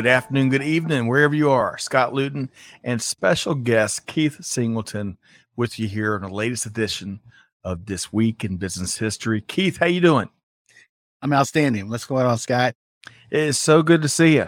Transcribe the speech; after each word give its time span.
Good 0.00 0.06
afternoon, 0.06 0.48
good 0.48 0.62
evening, 0.62 1.08
wherever 1.08 1.34
you 1.34 1.50
are. 1.50 1.76
Scott 1.76 2.14
Luton 2.14 2.50
and 2.82 3.02
special 3.02 3.54
guest 3.54 4.06
Keith 4.06 4.42
Singleton 4.42 5.18
with 5.56 5.78
you 5.78 5.88
here 5.88 6.14
on 6.14 6.22
the 6.22 6.30
latest 6.30 6.64
edition 6.64 7.20
of 7.64 7.84
This 7.84 8.10
Week 8.10 8.42
in 8.42 8.56
Business 8.56 8.96
History. 8.96 9.42
Keith, 9.42 9.76
how 9.76 9.84
you 9.84 10.00
doing? 10.00 10.30
I'm 11.20 11.34
outstanding. 11.34 11.90
What's 11.90 12.06
going 12.06 12.24
on, 12.24 12.38
Scott? 12.38 12.74
It 13.30 13.40
is 13.40 13.58
so 13.58 13.82
good 13.82 14.00
to 14.00 14.08
see 14.08 14.36
you. 14.36 14.46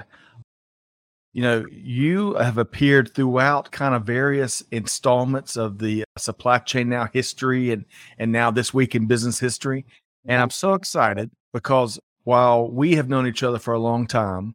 You 1.34 1.42
know, 1.42 1.66
you 1.70 2.32
have 2.36 2.56
appeared 2.56 3.12
throughout 3.12 3.70
kind 3.70 3.94
of 3.94 4.04
various 4.04 4.62
installments 4.70 5.58
of 5.58 5.76
the 5.76 6.04
uh, 6.04 6.18
supply 6.18 6.60
chain 6.60 6.88
now 6.88 7.08
history 7.12 7.72
and 7.72 7.84
and 8.16 8.32
now 8.32 8.50
this 8.50 8.72
week 8.72 8.94
in 8.94 9.04
business 9.04 9.38
history. 9.38 9.84
And 10.24 10.40
I'm 10.40 10.48
mm-hmm. 10.48 10.52
so 10.52 10.72
excited 10.72 11.30
because 11.52 12.00
while 12.24 12.70
we 12.70 12.94
have 12.94 13.10
known 13.10 13.26
each 13.26 13.42
other 13.42 13.58
for 13.58 13.74
a 13.74 13.78
long 13.78 14.06
time, 14.06 14.54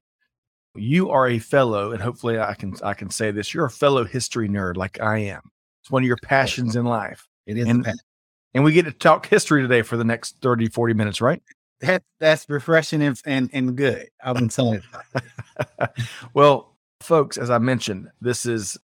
you 0.77 1.09
are 1.09 1.27
a 1.27 1.39
fellow, 1.39 1.91
and 1.91 2.01
hopefully 2.01 2.39
I 2.39 2.53
can 2.53 2.75
I 2.83 2.93
can 2.93 3.09
say 3.09 3.31
this. 3.31 3.53
You're 3.53 3.65
a 3.65 3.71
fellow 3.71 4.05
history 4.05 4.47
nerd 4.49 4.77
like 4.77 5.01
I 5.01 5.19
am. 5.19 5.41
It's 5.83 5.91
one 5.91 6.03
of 6.03 6.07
your 6.07 6.17
passions 6.17 6.75
in 6.75 6.85
life. 6.85 7.27
It 7.45 7.57
is, 7.57 7.67
and, 7.67 7.87
and 8.53 8.63
we 8.63 8.73
get 8.73 8.85
to 8.85 8.91
talk 8.91 9.25
history 9.25 9.61
today 9.61 9.81
for 9.81 9.97
the 9.97 10.03
next 10.03 10.37
30, 10.41 10.67
40 10.69 10.93
minutes, 10.93 11.21
right? 11.21 11.41
That 11.81 12.03
that's 12.19 12.45
refreshing 12.49 13.01
and 13.01 13.19
and, 13.25 13.49
and 13.53 13.75
good. 13.75 14.07
I've 14.23 14.35
been 14.35 14.49
telling 14.49 14.81
you. 14.81 15.21
well, 16.33 16.75
folks, 17.01 17.37
as 17.37 17.49
I 17.49 17.57
mentioned, 17.59 18.09
this 18.19 18.45
is 18.45 18.77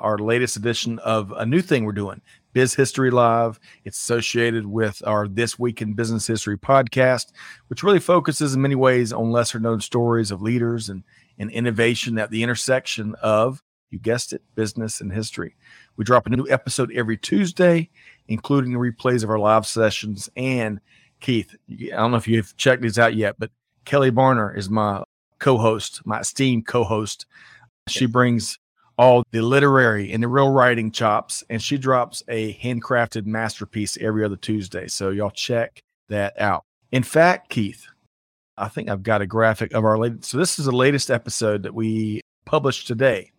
our 0.00 0.18
latest 0.18 0.56
edition 0.56 0.98
of 1.00 1.32
a 1.32 1.46
new 1.46 1.60
thing 1.60 1.84
we're 1.84 1.92
doing, 1.92 2.20
Biz 2.52 2.74
History 2.74 3.10
Live. 3.10 3.60
It's 3.84 3.98
associated 3.98 4.66
with 4.66 5.02
our 5.06 5.28
This 5.28 5.58
Week 5.58 5.80
in 5.80 5.92
Business 5.92 6.26
History 6.26 6.58
podcast, 6.58 7.26
which 7.68 7.82
really 7.82 8.00
focuses 8.00 8.54
in 8.54 8.62
many 8.62 8.74
ways 8.74 9.12
on 9.12 9.30
lesser 9.30 9.60
known 9.60 9.80
stories 9.80 10.30
of 10.30 10.42
leaders 10.42 10.88
and 10.88 11.04
and 11.40 11.50
innovation 11.50 12.18
at 12.18 12.30
the 12.30 12.42
intersection 12.42 13.16
of, 13.22 13.62
you 13.88 13.98
guessed 13.98 14.34
it, 14.34 14.42
business 14.54 15.00
and 15.00 15.10
history. 15.10 15.56
We 15.96 16.04
drop 16.04 16.26
a 16.26 16.30
new 16.30 16.46
episode 16.48 16.92
every 16.94 17.16
Tuesday, 17.16 17.88
including 18.28 18.72
the 18.72 18.78
replays 18.78 19.24
of 19.24 19.30
our 19.30 19.38
live 19.38 19.66
sessions. 19.66 20.28
And 20.36 20.80
Keith, 21.18 21.56
I 21.68 21.96
don't 21.96 22.10
know 22.10 22.18
if 22.18 22.28
you've 22.28 22.54
checked 22.58 22.82
these 22.82 22.98
out 22.98 23.16
yet, 23.16 23.36
but 23.38 23.50
Kelly 23.86 24.10
Barner 24.10 24.56
is 24.56 24.68
my 24.68 25.02
co 25.38 25.56
host, 25.56 26.02
my 26.04 26.20
esteemed 26.20 26.66
co 26.66 26.84
host. 26.84 27.24
She 27.88 28.04
brings 28.04 28.58
all 28.98 29.22
the 29.32 29.40
literary 29.40 30.12
and 30.12 30.22
the 30.22 30.28
real 30.28 30.50
writing 30.50 30.90
chops, 30.90 31.42
and 31.48 31.62
she 31.62 31.78
drops 31.78 32.22
a 32.28 32.52
handcrafted 32.54 33.24
masterpiece 33.24 33.96
every 33.98 34.26
other 34.26 34.36
Tuesday. 34.36 34.88
So 34.88 35.08
y'all 35.08 35.30
check 35.30 35.80
that 36.10 36.38
out. 36.38 36.64
In 36.92 37.02
fact, 37.02 37.48
Keith, 37.48 37.86
I 38.60 38.68
think 38.68 38.88
I've 38.88 39.02
got 39.02 39.22
a 39.22 39.26
graphic 39.26 39.72
of 39.72 39.84
our 39.84 39.98
latest. 39.98 40.30
So 40.30 40.38
this 40.38 40.58
is 40.58 40.66
the 40.66 40.72
latest 40.72 41.10
episode 41.10 41.62
that 41.62 41.74
we 41.74 42.20
published 42.44 42.86
today, 42.86 43.32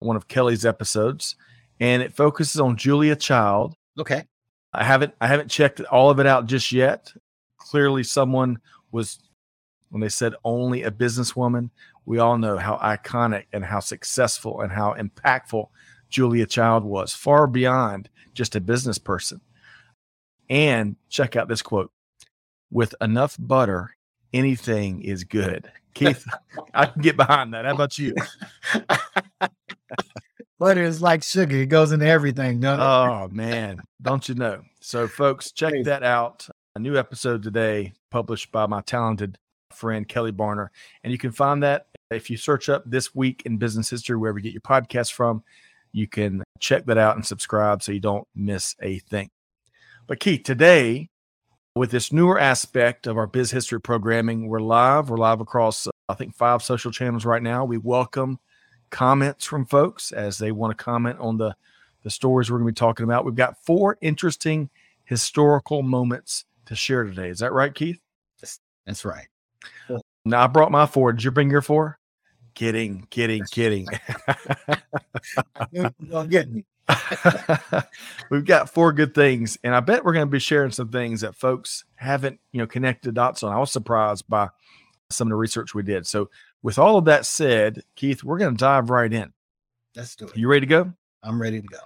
one 0.00 0.16
of 0.16 0.28
Kelly's 0.28 0.66
episodes, 0.66 1.36
and 1.80 2.02
it 2.02 2.12
focuses 2.12 2.60
on 2.60 2.76
Julia 2.76 3.14
Child. 3.14 3.74
Okay. 3.98 4.24
I 4.72 4.84
haven't 4.84 5.14
I 5.20 5.26
haven't 5.26 5.50
checked 5.50 5.80
all 5.82 6.10
of 6.10 6.18
it 6.18 6.26
out 6.26 6.46
just 6.46 6.72
yet. 6.72 7.12
Clearly, 7.58 8.02
someone 8.02 8.58
was 8.90 9.20
when 9.90 10.00
they 10.00 10.08
said 10.08 10.34
only 10.44 10.82
a 10.82 10.90
businesswoman. 10.90 11.70
We 12.04 12.18
all 12.18 12.38
know 12.38 12.56
how 12.56 12.76
iconic 12.78 13.44
and 13.52 13.64
how 13.64 13.80
successful 13.80 14.62
and 14.62 14.72
how 14.72 14.94
impactful 14.94 15.68
Julia 16.08 16.46
Child 16.46 16.84
was, 16.84 17.12
far 17.12 17.46
beyond 17.46 18.08
just 18.34 18.56
a 18.56 18.60
business 18.60 18.98
person. 18.98 19.40
And 20.48 20.96
check 21.08 21.36
out 21.36 21.48
this 21.48 21.62
quote 21.62 21.92
with 22.70 22.94
enough 23.00 23.36
butter 23.38 23.94
anything 24.32 25.02
is 25.02 25.24
good. 25.24 25.70
Keith, 25.94 26.24
I 26.74 26.86
can 26.86 27.02
get 27.02 27.16
behind 27.16 27.54
that. 27.54 27.64
How 27.64 27.74
about 27.74 27.98
you? 27.98 28.14
Butter 30.58 30.82
is 30.82 31.02
like 31.02 31.22
sugar; 31.22 31.56
it 31.56 31.66
goes 31.66 31.92
into 31.92 32.06
everything. 32.06 32.64
Oh 32.64 33.28
man, 33.30 33.82
don't 34.00 34.28
you 34.28 34.34
know? 34.34 34.62
So, 34.80 35.08
folks, 35.08 35.52
check 35.52 35.74
that 35.84 36.02
out. 36.02 36.48
A 36.74 36.78
new 36.78 36.96
episode 36.96 37.42
today, 37.42 37.92
published 38.10 38.50
by 38.52 38.66
my 38.66 38.80
talented 38.80 39.38
friend 39.72 40.08
Kelly 40.08 40.32
Barner, 40.32 40.68
and 41.02 41.12
you 41.12 41.18
can 41.18 41.32
find 41.32 41.62
that 41.62 41.86
if 42.10 42.30
you 42.30 42.36
search 42.36 42.68
up 42.68 42.84
this 42.86 43.14
week 43.14 43.42
in 43.44 43.58
business 43.58 43.90
history 43.90 44.16
wherever 44.16 44.38
you 44.38 44.44
get 44.44 44.52
your 44.52 44.60
podcast 44.60 45.12
from. 45.12 45.42
You 45.92 46.06
can 46.08 46.42
check 46.58 46.86
that 46.86 46.96
out 46.96 47.16
and 47.16 47.26
subscribe 47.26 47.82
so 47.82 47.92
you 47.92 48.00
don't 48.00 48.26
miss 48.34 48.74
a 48.80 48.98
thing. 48.98 49.28
But 50.06 50.20
Keith, 50.20 50.42
today 50.42 51.10
with 51.74 51.90
this 51.90 52.12
newer 52.12 52.38
aspect 52.38 53.06
of 53.06 53.16
our 53.16 53.26
biz 53.26 53.50
history 53.50 53.80
programming, 53.80 54.48
we're 54.48 54.60
live. 54.60 55.08
We're 55.08 55.16
live 55.16 55.40
across, 55.40 55.86
uh, 55.86 55.90
I 56.08 56.14
think, 56.14 56.34
five 56.34 56.62
social 56.62 56.90
channels 56.90 57.24
right 57.24 57.42
now. 57.42 57.64
We 57.64 57.78
welcome 57.78 58.38
comments 58.90 59.46
from 59.46 59.64
folks 59.64 60.12
as 60.12 60.36
they 60.36 60.52
want 60.52 60.76
to 60.76 60.84
comment 60.84 61.18
on 61.18 61.38
the, 61.38 61.56
the 62.02 62.10
stories 62.10 62.50
we're 62.50 62.58
going 62.58 62.68
to 62.68 62.72
be 62.72 62.78
talking 62.78 63.04
about. 63.04 63.24
We've 63.24 63.34
got 63.34 63.64
four 63.64 63.96
interesting 64.02 64.68
historical 65.04 65.82
moments 65.82 66.44
to 66.66 66.76
share 66.76 67.04
today. 67.04 67.30
Is 67.30 67.38
that 67.38 67.52
right, 67.52 67.74
Keith? 67.74 68.00
That's 68.86 69.04
right. 69.04 69.28
Now, 70.24 70.44
I 70.44 70.46
brought 70.48 70.70
my 70.70 70.86
four. 70.86 71.12
Did 71.12 71.24
you 71.24 71.30
bring 71.30 71.50
your 71.50 71.62
four? 71.62 71.98
Kidding, 72.54 73.06
kidding, 73.08 73.44
kidding. 73.50 73.86
Don't 76.10 76.28
get 76.28 76.50
me. 76.50 76.66
We've 78.30 78.44
got 78.44 78.70
four 78.70 78.92
good 78.92 79.14
things, 79.14 79.58
and 79.62 79.74
I 79.74 79.80
bet 79.80 80.04
we're 80.04 80.12
going 80.12 80.26
to 80.26 80.30
be 80.30 80.38
sharing 80.38 80.70
some 80.72 80.88
things 80.88 81.20
that 81.20 81.34
folks 81.34 81.84
haven't, 81.96 82.40
you 82.52 82.58
know, 82.58 82.66
connected 82.66 83.14
dots 83.14 83.42
on. 83.42 83.52
I 83.52 83.58
was 83.58 83.70
surprised 83.70 84.28
by 84.28 84.48
some 85.10 85.28
of 85.28 85.30
the 85.30 85.36
research 85.36 85.74
we 85.74 85.82
did. 85.82 86.06
So, 86.06 86.30
with 86.62 86.78
all 86.78 86.96
of 86.96 87.04
that 87.06 87.26
said, 87.26 87.82
Keith, 87.96 88.22
we're 88.22 88.38
going 88.38 88.56
to 88.56 88.60
dive 88.60 88.90
right 88.90 89.12
in. 89.12 89.32
Let's 89.96 90.16
do 90.16 90.26
it. 90.26 90.36
You 90.36 90.48
ready 90.48 90.60
to 90.60 90.66
go? 90.66 90.92
I'm 91.22 91.40
ready 91.40 91.60
to 91.60 91.66
go. 91.66 91.78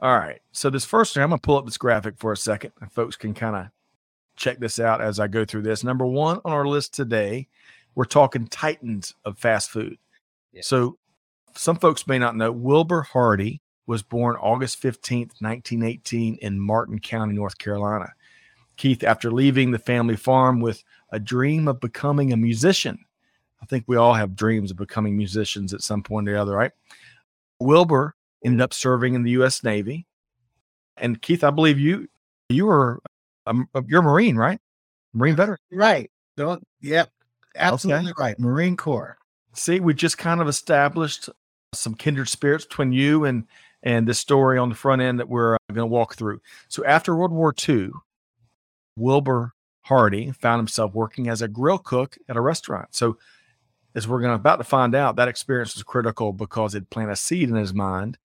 All 0.00 0.16
right. 0.18 0.40
So 0.52 0.70
this 0.70 0.84
first 0.84 1.14
thing, 1.14 1.22
I'm 1.22 1.30
going 1.30 1.38
to 1.38 1.42
pull 1.42 1.56
up 1.56 1.64
this 1.64 1.78
graphic 1.78 2.16
for 2.18 2.32
a 2.32 2.36
second, 2.36 2.72
and 2.80 2.92
folks 2.92 3.16
can 3.16 3.32
kind 3.32 3.56
of 3.56 3.68
check 4.36 4.58
this 4.58 4.78
out 4.78 5.00
as 5.00 5.20
I 5.20 5.28
go 5.28 5.44
through 5.44 5.62
this. 5.62 5.84
Number 5.84 6.04
one 6.06 6.40
on 6.44 6.52
our 6.52 6.66
list 6.66 6.94
today, 6.94 7.48
we're 7.94 8.04
talking 8.04 8.46
titans 8.48 9.14
of 9.24 9.38
fast 9.38 9.70
food. 9.70 9.96
Yeah. 10.52 10.62
So 10.62 10.98
some 11.54 11.76
folks 11.76 12.06
may 12.06 12.18
not 12.18 12.36
know 12.36 12.52
Wilbur 12.52 13.02
Hardy 13.02 13.62
was 13.86 14.02
born 14.02 14.36
August 14.36 14.82
15th, 14.82 15.40
1918, 15.40 16.38
in 16.40 16.60
Martin 16.60 16.98
County, 16.98 17.34
North 17.34 17.58
Carolina. 17.58 18.12
Keith, 18.76 19.04
after 19.04 19.30
leaving 19.30 19.70
the 19.70 19.78
family 19.78 20.16
farm 20.16 20.60
with 20.60 20.82
a 21.10 21.20
dream 21.20 21.68
of 21.68 21.80
becoming 21.80 22.32
a 22.32 22.36
musician, 22.36 22.98
I 23.62 23.66
think 23.66 23.84
we 23.86 23.96
all 23.96 24.14
have 24.14 24.36
dreams 24.36 24.70
of 24.70 24.76
becoming 24.76 25.16
musicians 25.16 25.72
at 25.72 25.82
some 25.82 26.02
point 26.02 26.28
or 26.28 26.32
the 26.32 26.40
other, 26.40 26.56
right? 26.56 26.72
Wilbur 27.60 28.14
ended 28.44 28.60
up 28.60 28.74
serving 28.74 29.14
in 29.14 29.22
the 29.22 29.30
U.S. 29.32 29.62
Navy, 29.62 30.06
and 30.96 31.20
Keith, 31.20 31.44
I 31.44 31.50
believe 31.50 31.78
you 31.78 32.08
you 32.48 32.66
were 32.66 33.00
a, 33.46 33.54
you're 33.86 34.00
a 34.00 34.04
Marine, 34.04 34.36
right? 34.36 34.60
Marine 35.12 35.36
veteran, 35.36 35.58
right? 35.72 36.10
Don't 36.36 36.62
yep, 36.80 37.10
absolutely 37.56 38.10
okay. 38.10 38.22
right. 38.22 38.38
Marine 38.38 38.76
Corps. 38.76 39.16
See, 39.54 39.80
we 39.80 39.94
just 39.94 40.18
kind 40.18 40.40
of 40.40 40.48
established 40.48 41.30
some 41.72 41.94
kindred 41.94 42.28
spirits 42.28 42.64
between 42.64 42.92
you 42.92 43.24
and 43.24 43.44
and 43.84 44.08
this 44.08 44.18
story 44.18 44.58
on 44.58 44.70
the 44.70 44.74
front 44.74 45.02
end 45.02 45.20
that 45.20 45.28
we're 45.28 45.54
uh, 45.54 45.58
going 45.68 45.88
to 45.88 45.94
walk 45.94 46.16
through. 46.16 46.40
So 46.68 46.84
after 46.84 47.14
World 47.14 47.30
War 47.30 47.54
II, 47.68 47.90
Wilbur 48.96 49.52
Hardy 49.82 50.32
found 50.32 50.58
himself 50.58 50.94
working 50.94 51.28
as 51.28 51.42
a 51.42 51.48
grill 51.48 51.78
cook 51.78 52.16
at 52.28 52.36
a 52.36 52.40
restaurant. 52.40 52.88
So 52.92 53.18
as 53.94 54.08
we're 54.08 54.20
going 54.20 54.30
to 54.30 54.36
about 54.36 54.56
to 54.56 54.64
find 54.64 54.94
out, 54.94 55.16
that 55.16 55.28
experience 55.28 55.74
was 55.74 55.82
critical 55.84 56.32
because 56.32 56.74
it 56.74 56.90
planted 56.90 57.12
a 57.12 57.16
seed 57.16 57.50
in 57.50 57.56
his 57.56 57.74
mind 57.74 58.16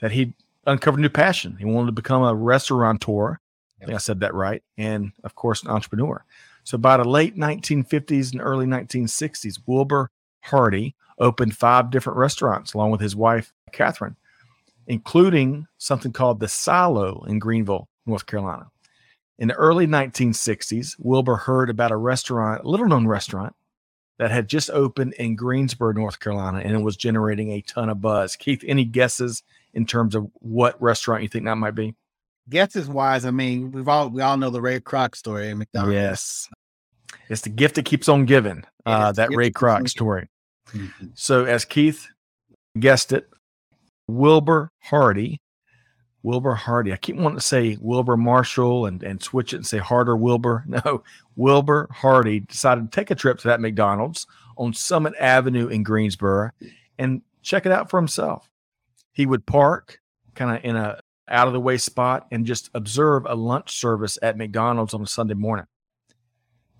that 0.00 0.12
he 0.12 0.34
uncovered 0.66 1.00
a 1.00 1.02
new 1.02 1.08
passion. 1.08 1.56
He 1.58 1.64
wanted 1.64 1.86
to 1.86 1.92
become 1.92 2.22
a 2.22 2.34
restaurateur. 2.34 3.40
I 3.80 3.86
think 3.86 3.94
I 3.94 3.98
said 3.98 4.20
that 4.20 4.34
right. 4.34 4.62
And 4.76 5.12
of 5.24 5.34
course, 5.34 5.62
an 5.62 5.70
entrepreneur. 5.70 6.24
So 6.64 6.76
by 6.76 6.98
the 6.98 7.08
late 7.08 7.36
1950s 7.36 8.32
and 8.32 8.42
early 8.42 8.66
1960s, 8.66 9.60
Wilbur 9.66 10.10
Hardy 10.42 10.94
opened 11.18 11.56
five 11.56 11.90
different 11.90 12.18
restaurants 12.18 12.74
along 12.74 12.90
with 12.90 13.00
his 13.00 13.16
wife, 13.16 13.54
Catherine, 13.72 14.16
including 14.86 15.66
something 15.78 16.12
called 16.12 16.40
the 16.40 16.48
Silo 16.48 17.24
in 17.28 17.38
Greenville, 17.38 17.88
North 18.06 18.26
Carolina. 18.26 18.66
In 19.38 19.48
the 19.48 19.54
early 19.54 19.86
1960s, 19.86 20.96
Wilbur 20.98 21.36
heard 21.36 21.70
about 21.70 21.90
a 21.90 21.96
restaurant, 21.96 22.62
a 22.64 22.68
little 22.68 22.86
known 22.86 23.06
restaurant, 23.06 23.54
that 24.18 24.30
had 24.30 24.48
just 24.48 24.68
opened 24.68 25.14
in 25.14 25.34
Greensboro, 25.34 25.92
North 25.92 26.20
Carolina, 26.20 26.58
and 26.58 26.74
it 26.74 26.82
was 26.82 26.94
generating 26.94 27.52
a 27.52 27.62
ton 27.62 27.88
of 27.88 28.02
buzz. 28.02 28.36
Keith, 28.36 28.62
any 28.66 28.84
guesses 28.84 29.42
in 29.72 29.86
terms 29.86 30.14
of 30.14 30.30
what 30.34 30.80
restaurant 30.80 31.22
you 31.22 31.28
think 31.28 31.46
that 31.46 31.56
might 31.56 31.74
be? 31.74 31.94
Guesses 32.50 32.86
wise, 32.86 33.24
I 33.24 33.30
mean, 33.30 33.72
we've 33.72 33.88
all 33.88 34.10
we 34.10 34.20
all 34.20 34.36
know 34.36 34.50
the 34.50 34.60
Ray 34.60 34.78
Kroc 34.78 35.14
story 35.14 35.48
at 35.48 35.56
McDonald's. 35.56 35.94
Yes, 35.94 36.48
it's 37.30 37.40
the 37.40 37.48
gift 37.48 37.76
that 37.76 37.86
keeps 37.86 38.10
on 38.10 38.26
giving. 38.26 38.64
Uh, 38.84 39.12
that 39.12 39.34
Ray 39.34 39.50
Kroc 39.50 39.88
story. 39.88 40.28
Mm-hmm. 40.74 41.06
So, 41.14 41.46
as 41.46 41.64
Keith 41.64 42.06
guessed 42.78 43.12
it, 43.12 43.26
Wilbur 44.10 44.70
Hardy 44.80 45.40
Wilbur 46.22 46.54
Hardy. 46.54 46.92
I 46.92 46.96
keep 46.96 47.16
wanting 47.16 47.38
to 47.38 47.44
say 47.44 47.78
Wilbur 47.80 48.16
Marshall 48.16 48.86
and, 48.86 49.02
and 49.02 49.22
switch 49.22 49.52
it 49.52 49.56
and 49.56 49.66
say 49.66 49.78
Harder 49.78 50.16
Wilbur. 50.16 50.64
No, 50.70 51.02
Wilbur 51.36 51.88
Hardy 51.90 52.40
decided 52.40 52.90
to 52.90 52.94
take 52.94 53.10
a 53.10 53.14
trip 53.14 53.38
to 53.38 53.48
that 53.48 53.60
McDonald's 53.60 54.26
on 54.56 54.72
Summit 54.72 55.14
Avenue 55.18 55.68
in 55.68 55.82
Greensboro 55.82 56.50
and 56.98 57.22
check 57.42 57.66
it 57.66 57.72
out 57.72 57.90
for 57.90 57.98
himself. 57.98 58.48
He 59.12 59.26
would 59.26 59.46
park 59.46 60.00
kind 60.34 60.56
of 60.56 60.64
in 60.64 60.76
a 60.76 61.00
out 61.28 61.46
of 61.46 61.52
the 61.52 61.60
way 61.60 61.76
spot 61.76 62.26
and 62.30 62.46
just 62.46 62.70
observe 62.74 63.24
a 63.26 63.34
lunch 63.34 63.76
service 63.76 64.18
at 64.22 64.36
McDonald's 64.36 64.94
on 64.94 65.02
a 65.02 65.06
Sunday 65.06 65.34
morning. 65.34 65.66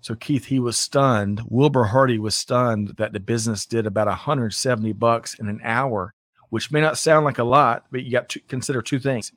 So 0.01 0.15
Keith, 0.15 0.45
he 0.45 0.59
was 0.59 0.77
stunned. 0.77 1.41
Wilbur 1.45 1.85
Hardy 1.85 2.19
was 2.19 2.35
stunned 2.35 2.95
that 2.97 3.13
the 3.13 3.19
business 3.19 3.65
did 3.65 3.85
about 3.85 4.07
170 4.07 4.93
bucks 4.93 5.35
in 5.35 5.47
an 5.47 5.61
hour 5.63 6.13
which 6.51 6.69
may 6.69 6.81
not 6.81 6.97
sound 6.97 7.25
like 7.25 7.39
a 7.39 7.43
lot, 7.43 7.85
but 7.91 8.03
you 8.03 8.11
got 8.11 8.29
to 8.29 8.39
consider 8.41 8.81
two 8.81 8.99
things. 8.99 9.31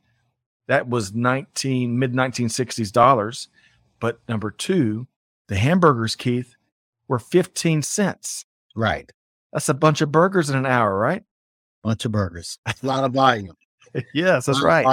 That 0.66 0.88
was 0.88 1.14
19 1.14 1.98
mid 1.98 2.12
1960s 2.12 2.92
dollars, 2.92 3.48
but 4.00 4.18
number 4.28 4.50
2, 4.50 5.06
the 5.48 5.56
hamburgers 5.56 6.16
Keith 6.16 6.56
were 7.08 7.20
15 7.20 7.82
cents. 7.82 8.44
Right. 8.74 9.10
That's 9.52 9.68
a 9.68 9.74
bunch 9.74 10.00
of 10.00 10.10
burgers 10.10 10.50
in 10.50 10.56
an 10.56 10.66
hour, 10.66 10.98
right? 10.98 11.22
Bunch 11.84 12.04
of 12.04 12.10
burgers. 12.10 12.58
a 12.66 12.74
lot 12.82 13.04
of 13.04 13.12
volume. 13.12 13.56
yes, 14.14 14.46
that's 14.46 14.62
right. 14.62 14.84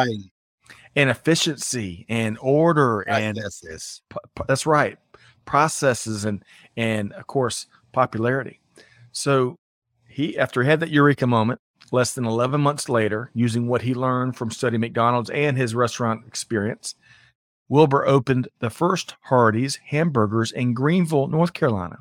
And 0.96 1.10
efficiency 1.10 2.06
and 2.08 2.38
order 2.40 3.02
and 3.02 3.38
that's 3.38 3.62
this. 3.62 4.02
P- 4.10 4.44
that's 4.48 4.68
right. 4.68 5.00
Processes 5.46 6.26
and 6.26 6.44
and 6.78 7.14
of 7.14 7.26
course 7.26 7.66
popularity. 7.94 8.60
So 9.12 9.56
he 10.08 10.38
after 10.38 10.62
he 10.62 10.70
had 10.70 10.82
that 10.82 10.92
eureka 10.92 11.26
moment, 11.26 11.60
Less 11.92 12.14
than 12.14 12.26
11 12.26 12.62
months 12.62 12.88
later, 12.88 13.30
using 13.34 13.68
what 13.68 13.82
he 13.82 13.94
learned 13.94 14.38
from 14.38 14.50
studying 14.50 14.80
McDonald's 14.80 15.30
and 15.30 15.58
his 15.58 15.76
restaurant 15.76 16.26
experience, 16.26 16.96
Wilbur 17.68 18.06
opened 18.06 18.48
the 18.60 18.70
first 18.70 19.16
Hardee's 19.30 19.78
hamburgers 19.88 20.52
in 20.52 20.74
Greenville, 20.74 21.28
North 21.28 21.54
Carolina. 21.54 22.00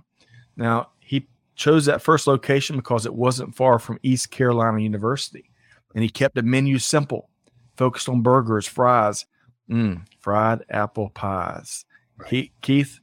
Now, 0.57 0.91
he 1.01 1.29
chose 1.57 1.87
that 1.87 2.03
first 2.03 2.27
location 2.27 2.77
because 2.77 3.05
it 3.05 3.15
wasn't 3.15 3.55
far 3.55 3.79
from 3.79 3.99
East 4.03 4.31
Carolina 4.31 4.81
University, 4.81 5.51
and 5.95 6.03
he 6.03 6.09
kept 6.09 6.35
the 6.35 6.43
menu 6.43 6.79
simple, 6.79 7.29
focused 7.77 8.09
on 8.09 8.23
burgers, 8.23 8.67
fries, 8.67 9.27
mm, 9.71 10.05
fried 10.21 10.65
apple 10.71 11.11
pies. 11.11 11.85
Right. 12.17 12.31
He, 12.31 12.53
Keith, 12.63 13.01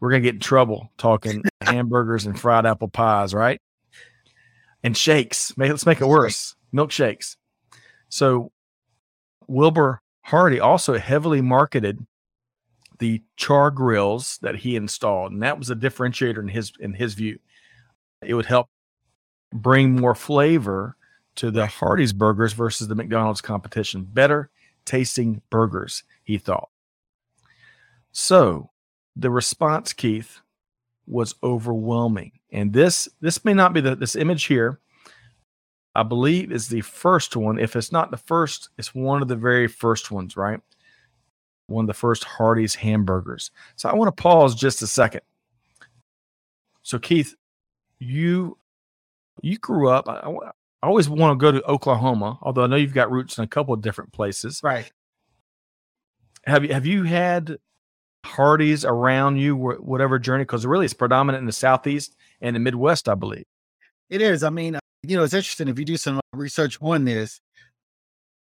we're 0.00 0.10
gonna 0.10 0.20
get 0.20 0.34
in 0.34 0.40
trouble 0.40 0.90
talking 0.98 1.44
hamburgers 1.62 2.26
and 2.26 2.38
fried 2.38 2.66
apple 2.66 2.88
pies, 2.88 3.34
right? 3.34 3.60
And 4.86 4.96
shakes. 4.96 5.52
Let's 5.56 5.84
make 5.84 6.00
it 6.00 6.06
worse. 6.06 6.54
Milkshakes. 6.72 7.34
So 8.08 8.52
Wilbur 9.48 10.00
Hardy 10.22 10.60
also 10.60 10.96
heavily 10.96 11.40
marketed 11.40 12.06
the 13.00 13.20
char 13.36 13.72
grills 13.72 14.38
that 14.42 14.54
he 14.54 14.76
installed, 14.76 15.32
and 15.32 15.42
that 15.42 15.58
was 15.58 15.70
a 15.70 15.74
differentiator 15.74 16.38
in 16.38 16.46
his 16.46 16.72
in 16.78 16.94
his 16.94 17.14
view. 17.14 17.40
It 18.22 18.34
would 18.34 18.46
help 18.46 18.68
bring 19.52 19.96
more 19.96 20.14
flavor 20.14 20.96
to 21.34 21.50
the 21.50 21.66
Hardee's 21.66 22.12
burgers 22.12 22.52
versus 22.52 22.86
the 22.86 22.94
McDonald's 22.94 23.40
competition. 23.40 24.04
Better 24.04 24.50
tasting 24.84 25.42
burgers, 25.50 26.04
he 26.22 26.38
thought. 26.38 26.68
So 28.12 28.70
the 29.16 29.30
response, 29.30 29.92
Keith, 29.92 30.40
was 31.06 31.34
overwhelming. 31.42 32.32
And 32.52 32.72
this 32.72 33.08
this 33.20 33.44
may 33.44 33.54
not 33.54 33.72
be 33.72 33.80
the 33.80 33.96
this 33.96 34.16
image 34.16 34.44
here. 34.44 34.80
I 35.94 36.02
believe 36.02 36.52
is 36.52 36.68
the 36.68 36.82
first 36.82 37.36
one. 37.36 37.58
If 37.58 37.74
it's 37.74 37.90
not 37.90 38.10
the 38.10 38.18
first, 38.18 38.68
it's 38.76 38.94
one 38.94 39.22
of 39.22 39.28
the 39.28 39.36
very 39.36 39.66
first 39.66 40.10
ones, 40.10 40.36
right? 40.36 40.60
One 41.68 41.84
of 41.84 41.86
the 41.86 41.94
first 41.94 42.22
Hardee's 42.22 42.74
hamburgers. 42.74 43.50
So 43.76 43.88
I 43.88 43.94
want 43.94 44.14
to 44.14 44.22
pause 44.22 44.54
just 44.54 44.82
a 44.82 44.86
second. 44.86 45.22
So 46.82 46.98
Keith, 46.98 47.34
you 47.98 48.58
you 49.42 49.58
grew 49.58 49.88
up. 49.88 50.08
I, 50.08 50.20
I 50.82 50.86
always 50.86 51.08
want 51.08 51.32
to 51.32 51.42
go 51.42 51.50
to 51.50 51.66
Oklahoma, 51.66 52.38
although 52.42 52.64
I 52.64 52.66
know 52.66 52.76
you've 52.76 52.94
got 52.94 53.10
roots 53.10 53.38
in 53.38 53.44
a 53.44 53.48
couple 53.48 53.74
of 53.74 53.80
different 53.80 54.12
places. 54.12 54.60
Right. 54.62 54.90
Have 56.44 56.64
you 56.64 56.72
have 56.72 56.86
you 56.86 57.02
had 57.04 57.58
Hardee's 58.26 58.84
around 58.84 59.36
you, 59.36 59.56
whatever 59.56 60.18
journey? 60.18 60.42
Because 60.42 60.66
really, 60.66 60.84
it's 60.84 60.94
predominant 60.94 61.42
in 61.42 61.46
the 61.46 61.52
southeast 61.52 62.16
and 62.40 62.54
the 62.54 62.60
Midwest, 62.60 63.08
I 63.08 63.14
believe. 63.14 63.44
It 64.10 64.22
is. 64.22 64.42
I 64.42 64.50
mean, 64.50 64.76
uh, 64.76 64.80
you 65.02 65.16
know, 65.16 65.24
it's 65.24 65.34
interesting 65.34 65.68
if 65.68 65.78
you 65.78 65.84
do 65.84 65.96
some 65.96 66.20
research 66.32 66.78
on 66.80 67.04
this. 67.04 67.40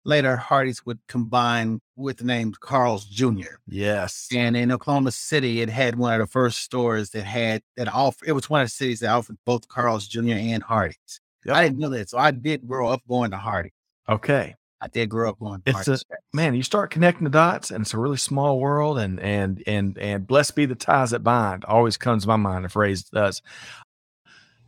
Later, 0.05 0.35
Hardee's 0.35 0.85
would 0.85 0.99
combine 1.07 1.79
with 1.95 2.17
the 2.17 2.25
name 2.25 2.53
Carl's 2.59 3.05
Jr. 3.05 3.55
Yes, 3.67 4.27
and 4.35 4.57
in 4.57 4.71
Oklahoma 4.71 5.11
City, 5.11 5.61
it 5.61 5.69
had 5.69 5.97
one 5.97 6.13
of 6.13 6.19
the 6.19 6.31
first 6.31 6.59
stores 6.59 7.11
that 7.11 7.23
had 7.23 7.61
that 7.77 7.87
offer. 7.87 8.25
It 8.25 8.33
was 8.33 8.49
one 8.49 8.61
of 8.61 8.65
the 8.65 8.71
cities 8.71 8.99
that 8.99 9.11
offered 9.11 9.37
both 9.45 9.69
Carl's 9.69 10.07
Jr. 10.07 10.33
and 10.33 10.61
Hardee's. 10.61 11.21
Yep. 11.45 11.55
I 11.55 11.63
didn't 11.63 11.79
know 11.79 11.89
that, 11.89 12.09
so 12.09 12.17
I 12.17 12.31
did 12.31 12.67
grow 12.67 12.89
up 12.89 13.01
going 13.07 13.31
to 13.31 13.37
Hardee's. 13.37 13.71
Okay, 14.09 14.55
I 14.83 14.87
did 14.87 15.09
grow 15.09 15.29
up 15.29 15.41
on. 15.41 15.63
it's 15.65 15.87
a 15.87 15.97
man. 16.33 16.55
You 16.55 16.61
start 16.61 16.91
connecting 16.91 17.23
the 17.23 17.29
dots, 17.29 17.71
and 17.71 17.83
it's 17.83 17.93
a 17.93 17.97
really 17.97 18.17
small 18.17 18.59
world. 18.59 18.99
And 18.99 19.17
and 19.21 19.63
and 19.65 19.97
and 19.97 20.27
blessed 20.27 20.57
be 20.57 20.65
the 20.65 20.75
ties 20.75 21.11
that 21.11 21.23
bind. 21.23 21.63
Always 21.63 21.95
comes 21.95 22.23
to 22.23 22.27
my 22.27 22.35
mind. 22.35 22.65
A 22.65 22.69
phrase 22.69 23.03
does. 23.03 23.41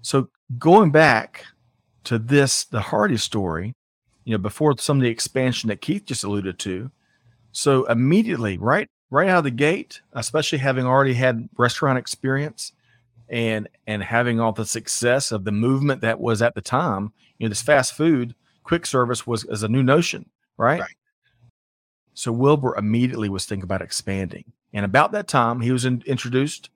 So 0.02 0.30
going 0.58 0.92
back 0.92 1.44
to 2.06 2.18
this, 2.18 2.64
the 2.64 2.80
Hardy 2.80 3.18
story, 3.18 3.74
you 4.24 4.32
know, 4.32 4.38
before 4.38 4.78
some 4.78 4.98
of 4.98 5.04
the 5.04 5.10
expansion 5.10 5.68
that 5.68 5.82
Keith 5.82 6.06
just 6.06 6.24
alluded 6.24 6.60
to. 6.60 6.90
So 7.52 7.84
immediately, 7.86 8.58
right, 8.58 8.88
right 9.10 9.28
out 9.28 9.40
of 9.40 9.44
the 9.44 9.52
gate, 9.52 10.00
especially 10.14 10.60
having 10.60 10.86
already 10.86 11.14
had 11.14 11.50
restaurant 11.58 11.98
experience 11.98 12.72
and 13.28 13.68
and 13.86 14.02
having 14.02 14.40
all 14.40 14.54
the 14.54 14.66
success 14.66 15.34
of 15.34 15.44
the 15.44 15.52
movement 15.52 16.00
that 16.02 16.22
was 16.22 16.42
at 16.42 16.56
the 16.56 16.62
time, 16.62 17.12
you 17.38 17.48
know, 17.48 17.50
this 17.50 17.62
fast 17.62 17.96
food 17.96 18.34
quick 18.66 18.86
service 18.86 19.26
was 19.26 19.46
as 19.46 19.64
a 19.64 19.70
new 19.70 19.84
notion, 19.84 20.30
right? 20.58 20.82
right? 20.82 20.96
So 22.14 22.32
Wilbur 22.32 22.76
immediately 22.76 23.30
was 23.30 23.46
thinking 23.46 23.64
about 23.64 23.82
expanding, 23.82 24.52
and 24.74 24.84
about 24.84 25.14
that 25.14 25.28
time, 25.28 25.62
he 25.62 25.72
was 25.72 25.86
in, 25.86 26.04
introduced, 26.06 26.70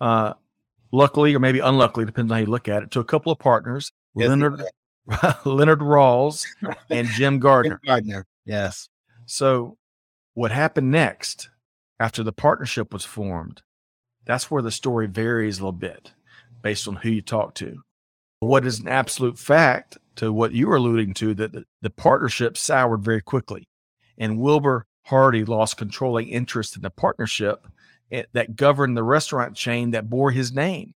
uh, 0.00 0.34
luckily 0.90 1.34
or 1.34 1.38
maybe 1.38 1.60
unluckily, 1.60 2.04
depends 2.04 2.32
on 2.32 2.36
how 2.36 2.40
you 2.40 2.50
look 2.50 2.68
at 2.68 2.82
it, 2.82 2.90
to 2.92 3.00
a 3.00 3.04
couple 3.04 3.30
of 3.30 3.38
partners, 3.38 3.92
yes, 4.16 4.28
Leonard 4.28 4.62
Leonard 5.44 5.80
Rawls 5.80 6.46
and 6.90 7.06
Jim 7.08 7.38
Gardner. 7.38 7.80
Jim 7.84 7.86
Gardner, 7.86 8.26
yes. 8.44 8.88
So 9.26 9.76
what 10.34 10.50
happened 10.50 10.90
next 10.90 11.50
after 11.98 12.22
the 12.22 12.32
partnership 12.32 12.92
was 12.92 13.04
formed? 13.04 13.62
That's 14.24 14.50
where 14.50 14.62
the 14.62 14.70
story 14.70 15.06
varies 15.06 15.58
a 15.58 15.62
little 15.62 15.72
bit 15.72 16.12
based 16.62 16.86
on 16.86 16.96
who 16.96 17.10
you 17.10 17.22
talk 17.22 17.54
to. 17.56 17.82
What 18.40 18.64
is 18.64 18.80
an 18.80 18.88
absolute 18.88 19.38
fact 19.38 19.98
to 20.20 20.30
what 20.30 20.52
you 20.52 20.68
were 20.68 20.76
alluding 20.76 21.14
to 21.14 21.32
that 21.34 21.52
the, 21.52 21.64
the 21.80 21.88
partnership 21.88 22.58
soured 22.58 23.02
very 23.02 23.22
quickly, 23.22 23.66
and 24.18 24.38
Wilbur 24.38 24.86
Hardy 25.04 25.46
lost 25.46 25.78
controlling 25.78 26.28
interest 26.28 26.76
in 26.76 26.82
the 26.82 26.90
partnership 26.90 27.66
eh, 28.12 28.24
that 28.34 28.54
governed 28.54 28.98
the 28.98 29.02
restaurant 29.02 29.56
chain 29.56 29.92
that 29.92 30.10
bore 30.10 30.30
his 30.30 30.52
name. 30.52 30.92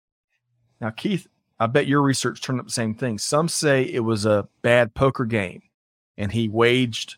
Now, 0.79 0.89
Keith, 0.89 1.27
I 1.59 1.67
bet 1.67 1.85
your 1.85 2.01
research 2.01 2.41
turned 2.41 2.59
up 2.59 2.65
the 2.65 2.71
same 2.71 2.95
thing. 2.95 3.19
Some 3.19 3.47
say 3.47 3.83
it 3.83 3.99
was 3.99 4.25
a 4.25 4.47
bad 4.63 4.95
poker 4.95 5.25
game, 5.25 5.61
and 6.17 6.31
he 6.31 6.49
waged 6.49 7.17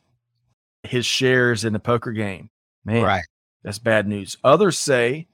his 0.83 1.05
shares 1.05 1.63
in 1.63 1.71
the 1.71 1.79
poker 1.79 2.11
game. 2.11 2.49
Man, 2.83 3.03
right. 3.03 3.23
that's 3.63 3.79
bad 3.79 4.09
news. 4.09 4.35
Others 4.43 4.77
say 4.77 5.27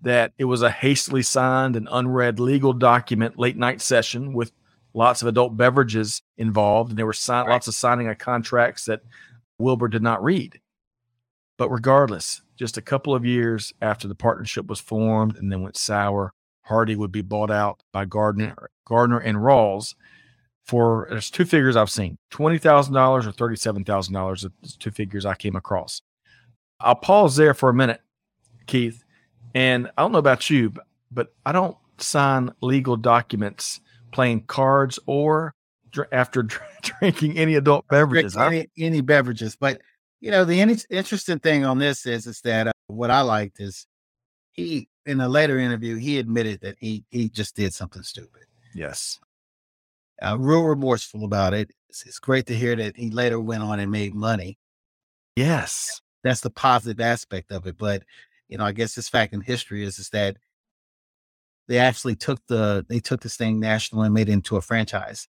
that 0.00 0.32
it 0.38 0.46
was 0.46 0.62
a 0.62 0.70
hastily 0.70 1.22
signed 1.22 1.76
and 1.76 1.86
unread 1.92 2.40
legal 2.40 2.72
document 2.72 3.38
late 3.38 3.58
night 3.58 3.82
session 3.82 4.32
with 4.32 4.52
lots 4.94 5.20
of 5.22 5.28
adult 5.28 5.56
beverages 5.56 6.22
involved, 6.38 6.90
and 6.90 6.98
there 6.98 7.06
were 7.06 7.12
sign- 7.12 7.46
right. 7.46 7.52
lots 7.52 7.68
of 7.68 7.74
signing 7.74 8.08
of 8.08 8.18
contracts 8.18 8.84
that 8.86 9.02
Wilbur 9.58 9.88
did 9.88 10.02
not 10.02 10.22
read. 10.22 10.60
But 11.58 11.70
regardless, 11.70 12.42
just 12.56 12.76
a 12.78 12.82
couple 12.82 13.14
of 13.14 13.24
years 13.24 13.72
after 13.82 14.08
the 14.08 14.14
partnership 14.14 14.66
was 14.66 14.80
formed 14.80 15.36
and 15.36 15.52
then 15.52 15.62
went 15.62 15.76
sour, 15.76 16.32
Hardy 16.62 16.96
would 16.96 17.12
be 17.12 17.22
bought 17.22 17.50
out 17.50 17.82
by 17.92 18.04
Gardner, 18.06 18.70
Gardner 18.86 19.18
and 19.18 19.38
Rawls 19.38 19.94
for 20.64 21.06
there's 21.10 21.30
two 21.30 21.44
figures 21.44 21.76
I've 21.76 21.90
seen 21.90 22.16
twenty 22.30 22.58
thousand 22.58 22.94
dollars 22.94 23.26
or 23.26 23.32
thirty 23.32 23.56
seven 23.56 23.84
thousand 23.84 24.14
dollars. 24.14 24.46
It's 24.62 24.76
Two 24.76 24.90
figures 24.90 25.26
I 25.26 25.34
came 25.34 25.56
across. 25.56 26.00
I'll 26.80 26.94
pause 26.94 27.36
there 27.36 27.54
for 27.54 27.68
a 27.68 27.74
minute, 27.74 28.00
Keith, 28.66 29.04
and 29.54 29.90
I 29.96 30.02
don't 30.02 30.12
know 30.12 30.18
about 30.18 30.50
you, 30.50 30.72
but 31.10 31.34
I 31.44 31.52
don't 31.52 31.76
sign 31.98 32.50
legal 32.60 32.96
documents 32.96 33.80
playing 34.14 34.44
cards 34.46 34.98
or 35.06 35.54
dr- 35.90 36.08
after 36.12 36.44
dr- 36.44 36.62
drinking 37.00 37.36
any 37.36 37.56
adult 37.56 37.86
beverages. 37.88 38.36
Any, 38.36 38.68
any, 38.78 39.00
beverages, 39.02 39.56
but 39.56 39.82
you 40.20 40.30
know 40.30 40.44
the 40.44 40.60
any, 40.60 40.76
interesting 40.88 41.40
thing 41.40 41.66
on 41.66 41.78
this 41.78 42.06
is 42.06 42.26
is 42.26 42.40
that 42.42 42.68
uh, 42.68 42.72
what 42.86 43.10
I 43.10 43.20
liked 43.20 43.60
is 43.60 43.86
he 44.52 44.88
in 45.04 45.20
a 45.20 45.28
later 45.28 45.58
interview 45.58 45.96
he 45.96 46.18
admitted 46.18 46.60
that 46.62 46.76
he 46.78 47.04
he 47.10 47.28
just 47.28 47.56
did 47.56 47.74
something 47.74 48.02
stupid. 48.02 48.44
Yes, 48.74 49.18
uh, 50.22 50.38
real 50.38 50.62
remorseful 50.62 51.24
about 51.24 51.52
it. 51.52 51.70
It's, 51.90 52.06
it's 52.06 52.18
great 52.18 52.46
to 52.46 52.54
hear 52.54 52.76
that 52.76 52.96
he 52.96 53.10
later 53.10 53.38
went 53.38 53.62
on 53.62 53.80
and 53.80 53.90
made 53.90 54.14
money. 54.14 54.58
Yes, 55.36 56.00
that's 56.22 56.40
the 56.40 56.50
positive 56.50 57.00
aspect 57.00 57.50
of 57.52 57.66
it. 57.66 57.76
But 57.76 58.04
you 58.48 58.58
know, 58.58 58.64
I 58.64 58.72
guess 58.72 58.94
this 58.94 59.08
fact 59.08 59.34
in 59.34 59.40
history 59.40 59.84
is 59.84 59.98
is 59.98 60.10
that 60.10 60.36
they 61.68 61.78
actually 61.78 62.16
took 62.16 62.40
the 62.46 62.84
they 62.88 63.00
took 63.00 63.22
this 63.22 63.36
thing 63.36 63.58
national 63.58 64.02
and 64.02 64.14
made 64.14 64.28
it 64.28 64.32
into 64.32 64.56
a 64.56 64.60
franchise 64.60 65.28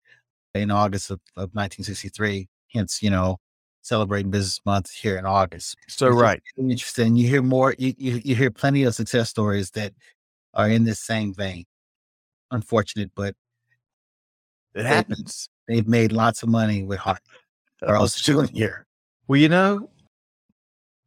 in 0.54 0.72
August 0.72 1.10
of, 1.10 1.20
of 1.36 1.54
1963. 1.54 2.48
Hence, 2.74 3.02
you 3.02 3.10
know, 3.10 3.38
celebrating 3.82 4.30
Business 4.30 4.60
Month 4.66 4.92
here 4.92 5.18
in 5.18 5.26
August. 5.26 5.78
So 5.88 6.08
it's 6.08 6.16
right, 6.18 6.42
interesting. 6.58 7.16
You 7.16 7.28
hear 7.28 7.42
more. 7.42 7.76
You, 7.78 7.94
you 7.98 8.22
you 8.24 8.36
hear 8.36 8.52
plenty 8.52 8.84
of 8.84 8.96
success 8.96 9.30
stories 9.30 9.72
that 9.72 9.94
are 10.54 10.70
in 10.70 10.84
this 10.84 11.00
same 11.00 11.34
vein. 11.34 11.66
Unfortunate, 12.52 13.12
but 13.16 13.36
it 14.74 14.86
happens. 14.86 15.50
They've 15.68 15.88
made 15.88 16.12
lots 16.12 16.44
of 16.44 16.50
money 16.50 16.84
with 16.84 17.00
Hart 17.00 17.20
doing 18.24 18.48
here. 18.54 18.86
Well, 19.28 19.40
you 19.40 19.50
know, 19.50 19.90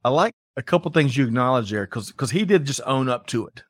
I 0.04 0.10
like 0.10 0.34
a 0.56 0.62
couple 0.62 0.90
things 0.90 1.16
you 1.16 1.26
acknowledge 1.26 1.70
there 1.70 1.84
because 1.84 2.10
because 2.10 2.30
he 2.30 2.44
did 2.44 2.64
just 2.64 2.80
own 2.86 3.08
up 3.08 3.26
to 3.28 3.46
it 3.46 3.62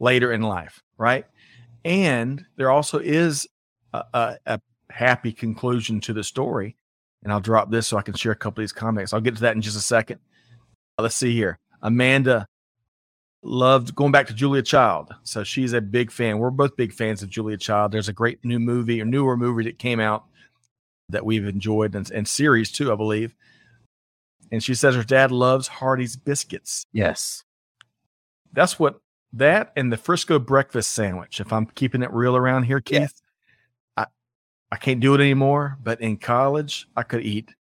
later 0.00 0.32
in 0.32 0.42
life, 0.42 0.82
right? 0.96 1.24
And 1.84 2.44
there 2.56 2.70
also 2.70 2.98
is 2.98 3.46
a, 3.92 4.04
a, 4.14 4.36
a 4.46 4.60
happy 4.90 5.32
conclusion 5.32 6.00
to 6.02 6.12
the 6.12 6.24
story. 6.24 6.76
And 7.22 7.32
I'll 7.32 7.40
drop 7.40 7.70
this 7.70 7.86
so 7.86 7.96
I 7.96 8.02
can 8.02 8.14
share 8.14 8.32
a 8.32 8.36
couple 8.36 8.60
of 8.60 8.64
these 8.64 8.72
comments. 8.72 9.12
I'll 9.12 9.20
get 9.20 9.34
to 9.36 9.40
that 9.42 9.56
in 9.56 9.62
just 9.62 9.76
a 9.76 9.80
second. 9.80 10.20
Uh, 10.98 11.02
let's 11.02 11.16
see 11.16 11.34
here. 11.34 11.58
Amanda 11.82 12.46
loved 13.42 13.94
going 13.94 14.12
back 14.12 14.26
to 14.28 14.34
Julia 14.34 14.62
Child. 14.62 15.14
So 15.22 15.44
she's 15.44 15.72
a 15.72 15.80
big 15.80 16.10
fan. 16.10 16.38
We're 16.38 16.50
both 16.50 16.76
big 16.76 16.92
fans 16.92 17.22
of 17.22 17.30
Julia 17.30 17.56
Child. 17.56 17.92
There's 17.92 18.08
a 18.08 18.12
great 18.12 18.44
new 18.44 18.58
movie 18.58 19.00
or 19.00 19.04
newer 19.04 19.36
movie 19.36 19.64
that 19.64 19.78
came 19.78 20.00
out 20.00 20.24
that 21.08 21.24
we've 21.24 21.46
enjoyed 21.46 21.94
and, 21.94 22.10
and 22.10 22.28
series 22.28 22.70
too, 22.70 22.92
I 22.92 22.96
believe. 22.96 23.34
And 24.50 24.62
she 24.62 24.74
says 24.74 24.94
her 24.94 25.04
dad 25.04 25.30
loves 25.30 25.68
Hardee's 25.68 26.16
biscuits. 26.16 26.84
Yes. 26.92 27.44
That's 28.52 28.78
what 28.78 29.00
that 29.34 29.72
and 29.76 29.92
the 29.92 29.96
Frisco 29.96 30.38
breakfast 30.38 30.90
sandwich. 30.90 31.40
If 31.40 31.52
I'm 31.52 31.66
keeping 31.66 32.02
it 32.02 32.12
real 32.12 32.36
around 32.36 32.64
here, 32.64 32.80
Keith, 32.80 33.00
yes. 33.00 33.22
I 33.96 34.06
I 34.72 34.76
can't 34.76 35.00
do 35.00 35.14
it 35.14 35.20
anymore. 35.20 35.78
But 35.82 36.00
in 36.00 36.16
college, 36.16 36.86
I 36.96 37.02
could 37.02 37.22
eat 37.22 37.54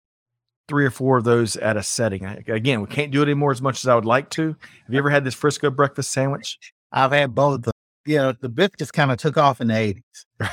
three 0.67 0.85
or 0.85 0.91
four 0.91 1.17
of 1.17 1.23
those 1.23 1.55
at 1.55 1.77
a 1.77 1.83
setting. 1.83 2.25
I, 2.25 2.43
again, 2.47 2.81
we 2.81 2.87
can't 2.87 3.11
do 3.11 3.21
it 3.21 3.25
anymore 3.25 3.51
as 3.51 3.61
much 3.61 3.83
as 3.83 3.87
I 3.87 3.95
would 3.95 4.05
like 4.05 4.29
to. 4.31 4.47
Have 4.47 4.93
you 4.93 4.99
ever 4.99 5.09
had 5.09 5.23
this 5.23 5.33
Frisco 5.33 5.69
breakfast 5.69 6.11
sandwich? 6.11 6.57
I've 6.91 7.11
had 7.11 7.35
both. 7.35 7.63
The, 7.63 7.71
you 8.05 8.17
know, 8.17 8.33
the 8.33 8.49
biscuits 8.49 8.91
kind 8.91 9.11
of 9.11 9.17
took 9.17 9.37
off 9.37 9.59
in 9.59 9.67
the 9.67 9.73
80s. 9.73 10.49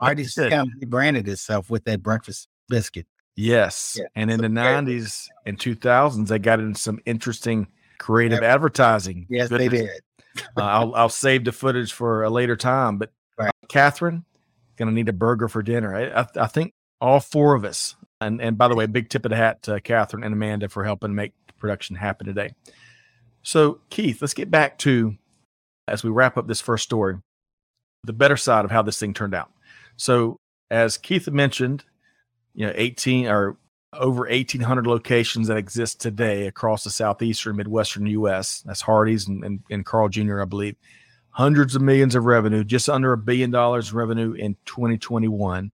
Hardee's 0.00 0.34
kind 0.34 0.52
of 0.52 0.68
rebranded 0.80 1.28
itself 1.28 1.70
with 1.70 1.84
that 1.84 2.02
breakfast 2.02 2.48
biscuit. 2.68 3.06
Yes. 3.36 3.96
Yeah. 3.98 4.06
And 4.14 4.30
in 4.30 4.40
the 4.40 4.48
90s 4.48 5.28
and 5.44 5.58
2000s, 5.58 6.28
they 6.28 6.38
got 6.38 6.58
into 6.58 6.80
some 6.80 6.98
interesting 7.06 7.68
creative 7.98 8.42
advertising. 8.42 9.26
Yes, 9.28 9.48
Goodness. 9.48 9.70
they 9.70 9.76
did. 9.78 10.00
Uh, 10.56 10.62
I'll, 10.62 10.94
I'll 10.94 11.08
save 11.08 11.44
the 11.44 11.52
footage 11.52 11.92
for 11.92 12.24
a 12.24 12.30
later 12.30 12.56
time. 12.56 12.98
But 12.98 13.12
right. 13.38 13.52
Catherine, 13.68 14.24
going 14.76 14.88
to 14.88 14.94
need 14.94 15.08
a 15.08 15.12
burger 15.12 15.48
for 15.48 15.62
dinner. 15.62 15.94
I, 15.94 16.22
I, 16.22 16.26
I, 16.36 16.46
think 16.46 16.72
all 17.00 17.20
four 17.20 17.54
of 17.54 17.64
us, 17.64 17.96
and, 18.20 18.40
and 18.40 18.56
by 18.56 18.68
the 18.68 18.74
way, 18.74 18.86
big 18.86 19.08
tip 19.08 19.24
of 19.24 19.30
the 19.30 19.36
hat 19.36 19.62
to 19.64 19.80
Catherine 19.80 20.22
and 20.22 20.34
Amanda 20.34 20.68
for 20.68 20.84
helping 20.84 21.14
make 21.14 21.32
production 21.58 21.96
happen 21.96 22.26
today. 22.26 22.50
So, 23.42 23.80
Keith, 23.90 24.20
let's 24.20 24.34
get 24.34 24.50
back 24.50 24.78
to, 24.78 25.16
as 25.88 26.02
we 26.02 26.10
wrap 26.10 26.36
up 26.36 26.46
this 26.46 26.60
first 26.60 26.84
story, 26.84 27.16
the 28.04 28.12
better 28.12 28.36
side 28.36 28.64
of 28.64 28.70
how 28.70 28.82
this 28.82 28.98
thing 28.98 29.14
turned 29.14 29.34
out. 29.34 29.50
So, 29.96 30.36
as 30.70 30.98
Keith 30.98 31.28
mentioned, 31.28 31.84
you 32.54 32.66
know, 32.66 32.72
18 32.74 33.28
or 33.28 33.56
over 33.98 34.22
1,800 34.22 34.86
locations 34.86 35.48
that 35.48 35.56
exist 35.56 36.00
today 36.00 36.46
across 36.46 36.84
the 36.84 36.90
southeastern 36.90 37.56
Midwestern 37.56 38.06
U.S. 38.06 38.62
That's 38.66 38.80
Hardee's 38.80 39.26
and, 39.28 39.44
and, 39.44 39.62
and 39.70 39.84
Carl 39.84 40.08
Jr., 40.08 40.42
I 40.42 40.44
believe. 40.44 40.76
Hundreds 41.30 41.76
of 41.76 41.82
millions 41.82 42.14
of 42.14 42.24
revenue, 42.24 42.64
just 42.64 42.88
under 42.88 43.12
a 43.12 43.18
billion 43.18 43.50
dollars 43.50 43.92
revenue 43.92 44.32
in 44.32 44.56
2021. 44.64 45.70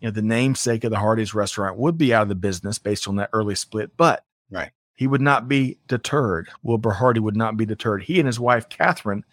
You 0.00 0.08
know, 0.08 0.12
the 0.12 0.22
namesake 0.22 0.82
of 0.82 0.90
the 0.90 0.98
Hardee's 0.98 1.34
restaurant 1.34 1.76
would 1.76 1.96
be 1.96 2.12
out 2.12 2.22
of 2.22 2.28
the 2.28 2.34
business 2.34 2.78
based 2.78 3.06
on 3.06 3.16
that 3.16 3.30
early 3.32 3.54
split, 3.54 3.96
but 3.96 4.24
right. 4.50 4.70
he 4.94 5.06
would 5.06 5.20
not 5.20 5.46
be 5.46 5.78
deterred. 5.86 6.48
Wilbur 6.64 6.90
Hardy 6.90 7.20
would 7.20 7.36
not 7.36 7.56
be 7.56 7.64
deterred. 7.64 8.02
He 8.02 8.18
and 8.18 8.26
his 8.26 8.40
wife, 8.40 8.68
Catherine, 8.68 9.24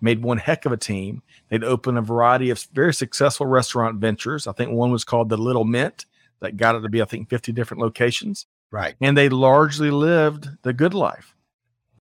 made 0.00 0.22
one 0.22 0.38
heck 0.38 0.66
of 0.66 0.72
a 0.72 0.76
team. 0.76 1.22
They'd 1.48 1.62
opened 1.62 1.98
a 1.98 2.02
variety 2.02 2.50
of 2.50 2.60
very 2.72 2.92
successful 2.92 3.46
restaurant 3.46 4.00
ventures. 4.00 4.48
I 4.48 4.52
think 4.52 4.72
one 4.72 4.90
was 4.90 5.04
called 5.04 5.28
the 5.28 5.36
Little 5.36 5.64
Mint 5.64 6.06
that 6.46 6.56
got 6.56 6.76
it 6.76 6.80
to 6.80 6.88
be, 6.88 7.02
I 7.02 7.04
think, 7.04 7.28
50 7.28 7.52
different 7.52 7.82
locations. 7.82 8.46
Right. 8.70 8.94
And 9.00 9.16
they 9.16 9.28
largely 9.28 9.90
lived 9.90 10.48
the 10.62 10.72
good 10.72 10.94
life. 10.94 11.34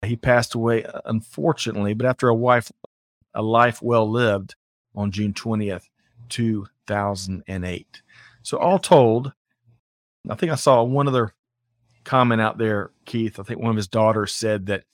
He 0.05 0.17
passed 0.17 0.55
away, 0.55 0.85
uh, 0.85 1.01
unfortunately, 1.05 1.95
but 1.95 2.07
after 2.07 2.29
a 2.29 2.35
wife, 2.35 2.73
a 3.35 3.43
life 3.43 3.81
well 3.83 4.11
lived 4.11 4.57
on 4.95 5.11
June 5.11 5.33
20th, 5.33 5.85
2008. 6.29 8.03
So, 8.43 8.59
all 8.59 8.79
told, 8.79 9.33
I 10.29 10.35
think 10.35 10.51
I 10.51 10.57
saw 10.57 10.83
one 10.83 11.07
other 11.07 11.35
comment 12.05 12.41
out 12.41 12.59
there, 12.59 12.91
Keith. 13.05 13.39
I 13.39 13.45
think 13.45 13.61
one 13.61 13.71
of 13.71 13.77
his 13.77 13.87
daughters 13.87 14.35
said 14.35 14.67
that 14.67 14.85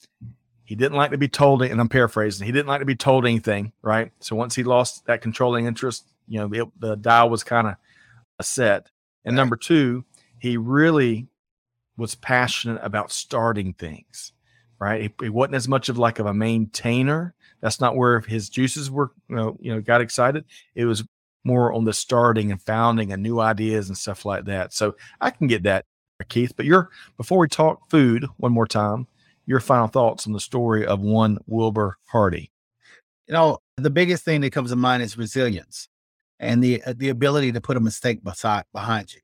he 0.63 0.75
didn't 0.75 0.97
like 0.97 1.11
to 1.11 1.17
be 1.17 1.27
told, 1.27 1.63
and 1.63 1.81
I'm 1.81 1.89
paraphrasing, 1.89 2.45
he 2.45 2.51
didn't 2.51 2.67
like 2.67 2.81
to 2.81 2.85
be 2.85 2.95
told 2.95 3.25
anything, 3.25 3.73
right? 3.81 4.11
So, 4.19 4.35
once 4.35 4.53
he 4.53 4.63
lost 4.63 5.05
that 5.07 5.21
controlling 5.21 5.65
interest, 5.65 6.05
you 6.27 6.39
know, 6.39 6.53
it, 6.53 6.79
the 6.79 6.95
dial 6.95 7.29
was 7.29 7.43
kind 7.43 7.67
of 7.67 7.75
set. 8.45 8.89
And 9.25 9.35
number 9.35 9.55
two, 9.55 10.05
he 10.39 10.57
really 10.57 11.27
was 11.97 12.15
passionate 12.15 12.79
about 12.81 13.11
starting 13.11 13.73
things, 13.73 14.31
right? 14.79 15.01
He, 15.03 15.13
he, 15.21 15.29
wasn't 15.29 15.55
as 15.55 15.67
much 15.67 15.89
of 15.89 15.97
like 15.97 16.19
of 16.19 16.25
a 16.25 16.33
maintainer. 16.33 17.35
That's 17.61 17.81
not 17.81 17.97
where 17.97 18.21
his 18.21 18.49
juices 18.49 18.89
were, 18.89 19.11
you 19.27 19.35
know, 19.35 19.57
you 19.59 19.73
know, 19.73 19.81
got 19.81 20.01
excited. 20.01 20.45
It 20.75 20.85
was 20.85 21.03
more 21.43 21.73
on 21.73 21.83
the 21.83 21.93
starting 21.93 22.51
and 22.51 22.61
founding 22.61 23.11
and 23.11 23.21
new 23.21 23.39
ideas 23.39 23.89
and 23.89 23.97
stuff 23.97 24.25
like 24.25 24.45
that. 24.45 24.73
So 24.73 24.95
I 25.19 25.29
can 25.29 25.47
get 25.47 25.63
that, 25.63 25.85
Keith. 26.29 26.53
But 26.55 26.65
your 26.65 26.89
before 27.17 27.39
we 27.39 27.47
talk 27.47 27.89
food 27.89 28.25
one 28.37 28.53
more 28.53 28.67
time, 28.67 29.07
your 29.45 29.59
final 29.59 29.87
thoughts 29.87 30.25
on 30.25 30.33
the 30.33 30.39
story 30.39 30.85
of 30.85 31.01
one 31.01 31.37
Wilbur 31.47 31.97
Hardy. 32.05 32.51
You 33.27 33.33
know, 33.33 33.59
the 33.77 33.89
biggest 33.89 34.23
thing 34.23 34.41
that 34.41 34.51
comes 34.51 34.71
to 34.71 34.75
mind 34.75 35.03
is 35.03 35.17
resilience 35.17 35.89
and 36.39 36.63
the 36.63 36.81
uh, 36.83 36.93
the 36.95 37.09
ability 37.09 37.51
to 37.51 37.61
put 37.61 37.77
a 37.77 37.79
mistake 37.79 38.23
beside 38.23 38.63
behind 38.73 39.13
you. 39.13 39.21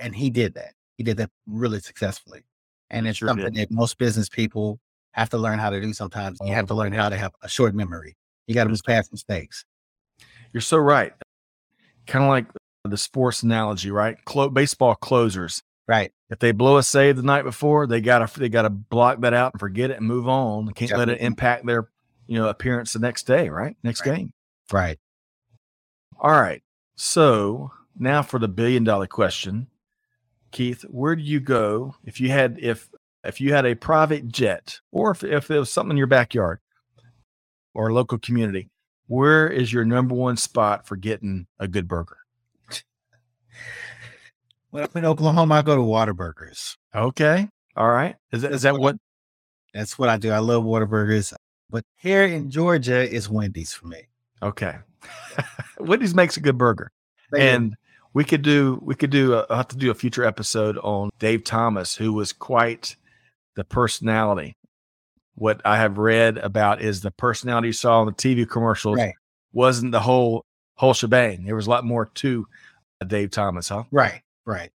And 0.00 0.14
he 0.14 0.30
did 0.30 0.54
that. 0.54 0.74
He 0.96 1.04
did 1.04 1.16
that 1.18 1.30
really 1.46 1.80
successfully. 1.80 2.42
And 2.90 3.06
it's 3.06 3.18
sure 3.18 3.28
something 3.28 3.52
did. 3.52 3.70
that 3.70 3.70
most 3.70 3.98
business 3.98 4.28
people 4.28 4.80
have 5.12 5.30
to 5.30 5.38
learn 5.38 5.58
how 5.58 5.70
to 5.70 5.80
do 5.80 5.92
sometimes. 5.92 6.38
You 6.44 6.54
have 6.54 6.66
to 6.66 6.74
learn 6.74 6.92
how 6.92 7.08
to 7.08 7.16
have 7.16 7.32
a 7.42 7.48
short 7.48 7.74
memory. 7.74 8.16
You 8.46 8.54
got 8.54 8.64
to 8.64 8.70
move 8.70 8.80
past 8.86 9.12
mistakes. 9.12 9.64
You're 10.52 10.60
so 10.60 10.78
right. 10.78 11.12
Kind 12.06 12.24
of 12.24 12.30
like 12.30 12.46
the 12.84 12.96
sports 12.96 13.42
analogy, 13.42 13.90
right? 13.90 14.16
Clo- 14.24 14.48
baseball 14.48 14.94
closers. 14.94 15.62
Right. 15.86 16.12
If 16.30 16.38
they 16.38 16.52
blow 16.52 16.76
a 16.76 16.82
save 16.82 17.16
the 17.16 17.22
night 17.22 17.42
before, 17.42 17.86
they 17.86 18.02
gotta 18.02 18.28
they 18.38 18.50
gotta 18.50 18.68
block 18.68 19.20
that 19.22 19.32
out 19.32 19.54
and 19.54 19.60
forget 19.60 19.90
it 19.90 19.96
and 19.96 20.06
move 20.06 20.28
on. 20.28 20.66
Can't 20.66 20.90
Definitely. 20.90 21.14
let 21.14 21.20
it 21.20 21.24
impact 21.24 21.66
their 21.66 21.88
you 22.26 22.38
know 22.38 22.48
appearance 22.48 22.92
the 22.92 22.98
next 22.98 23.26
day, 23.26 23.48
right? 23.48 23.74
Next 23.82 24.06
right. 24.06 24.16
game. 24.16 24.32
Right. 24.70 24.98
All 26.18 26.30
right. 26.30 26.62
So 26.96 27.70
now 27.96 28.22
for 28.22 28.38
the 28.38 28.48
billion 28.48 28.84
dollar 28.84 29.06
question. 29.06 29.68
Keith, 30.50 30.82
where 30.82 31.14
do 31.14 31.22
you 31.22 31.40
go 31.40 31.94
if 32.04 32.20
you 32.20 32.30
had 32.30 32.58
if 32.60 32.88
if 33.24 33.40
you 33.40 33.52
had 33.52 33.66
a 33.66 33.74
private 33.74 34.28
jet 34.28 34.80
or 34.90 35.10
if, 35.10 35.22
if 35.22 35.50
it 35.50 35.58
was 35.58 35.70
something 35.70 35.92
in 35.92 35.96
your 35.96 36.06
backyard 36.06 36.60
or 37.74 37.88
a 37.88 37.94
local 37.94 38.18
community, 38.18 38.70
where 39.06 39.48
is 39.48 39.72
your 39.72 39.84
number 39.84 40.14
one 40.14 40.36
spot 40.36 40.86
for 40.86 40.96
getting 40.96 41.46
a 41.58 41.68
good 41.68 41.88
burger? 41.88 42.18
When 44.70 44.82
I'm 44.82 44.90
in 44.96 45.06
Oklahoma, 45.06 45.54
I 45.54 45.62
go 45.62 45.76
to 45.76 45.82
Whataburgers. 45.82 46.76
Okay. 46.94 47.48
All 47.74 47.88
right. 47.88 48.16
Is 48.32 48.42
that, 48.42 48.52
is 48.52 48.62
that 48.62 48.76
what? 48.76 48.96
That's 49.72 49.98
what 49.98 50.10
I 50.10 50.18
do. 50.18 50.30
I 50.30 50.40
love 50.40 50.62
Whataburgers. 50.62 51.32
But 51.70 51.84
here 51.96 52.24
in 52.24 52.50
Georgia, 52.50 53.00
it's 53.00 53.30
Wendy's 53.30 53.72
for 53.72 53.86
me. 53.86 54.08
Okay. 54.42 54.76
Wendy's 55.78 56.14
makes 56.14 56.36
a 56.36 56.40
good 56.40 56.58
burger. 56.58 56.90
They 57.32 57.50
and 57.50 57.70
do. 57.70 57.76
we 58.14 58.24
could 58.24 58.42
do, 58.42 58.80
we 58.82 58.94
could 58.94 59.10
do, 59.10 59.34
a, 59.34 59.46
I'll 59.50 59.58
have 59.58 59.68
to 59.68 59.76
do 59.76 59.90
a 59.90 59.94
future 59.94 60.24
episode 60.24 60.78
on 60.78 61.10
Dave 61.18 61.44
Thomas, 61.44 61.96
who 61.96 62.12
was 62.12 62.32
quite 62.32 62.96
the 63.56 63.64
personality. 63.64 64.54
What 65.34 65.60
I 65.64 65.76
have 65.76 65.98
read 65.98 66.38
about 66.38 66.82
is 66.82 67.00
the 67.00 67.10
personality 67.12 67.68
you 67.68 67.72
saw 67.72 68.02
in 68.02 68.06
the 68.06 68.12
TV 68.12 68.48
commercials 68.48 68.98
right. 68.98 69.14
wasn't 69.52 69.92
the 69.92 70.00
whole 70.00 70.44
whole 70.76 70.94
shebang. 70.94 71.44
There 71.44 71.56
was 71.56 71.66
a 71.66 71.70
lot 71.70 71.84
more 71.84 72.06
to 72.06 72.46
Dave 73.06 73.30
Thomas, 73.30 73.68
huh? 73.68 73.84
Right. 73.90 74.22
Right. 74.46 74.70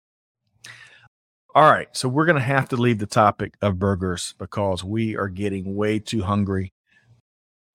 All 1.55 1.69
right. 1.69 1.87
So 1.93 2.09
we're 2.09 2.25
going 2.25 2.37
to 2.37 2.41
have 2.41 2.69
to 2.69 2.75
leave 2.75 2.99
the 2.99 3.05
topic 3.05 3.53
of 3.61 3.79
burgers 3.79 4.35
because 4.37 4.83
we 4.83 5.15
are 5.15 5.27
getting 5.29 5.75
way 5.75 5.99
too 5.99 6.21
hungry. 6.21 6.73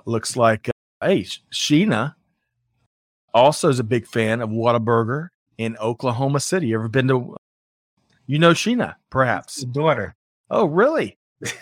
Looks 0.05 0.37
like, 0.37 0.69
uh, 0.69 1.07
hey, 1.07 1.23
Sheena 1.53 2.15
also 3.35 3.69
is 3.69 3.79
a 3.79 3.85
big 3.85 4.07
fan 4.07 4.41
of 4.41 4.51
Whataburger 4.51 5.29
in 5.59 5.77
Oklahoma 5.79 6.41
City. 6.41 6.69
You 6.69 6.77
ever 6.77 6.89
been 6.89 7.09
to, 7.09 7.37
you 8.27 8.39
know, 8.39 8.53
Sheena, 8.53 8.95
perhaps? 9.11 9.63
Daughter. 9.63 10.15
Oh, 10.51 10.67
really? 10.67 11.19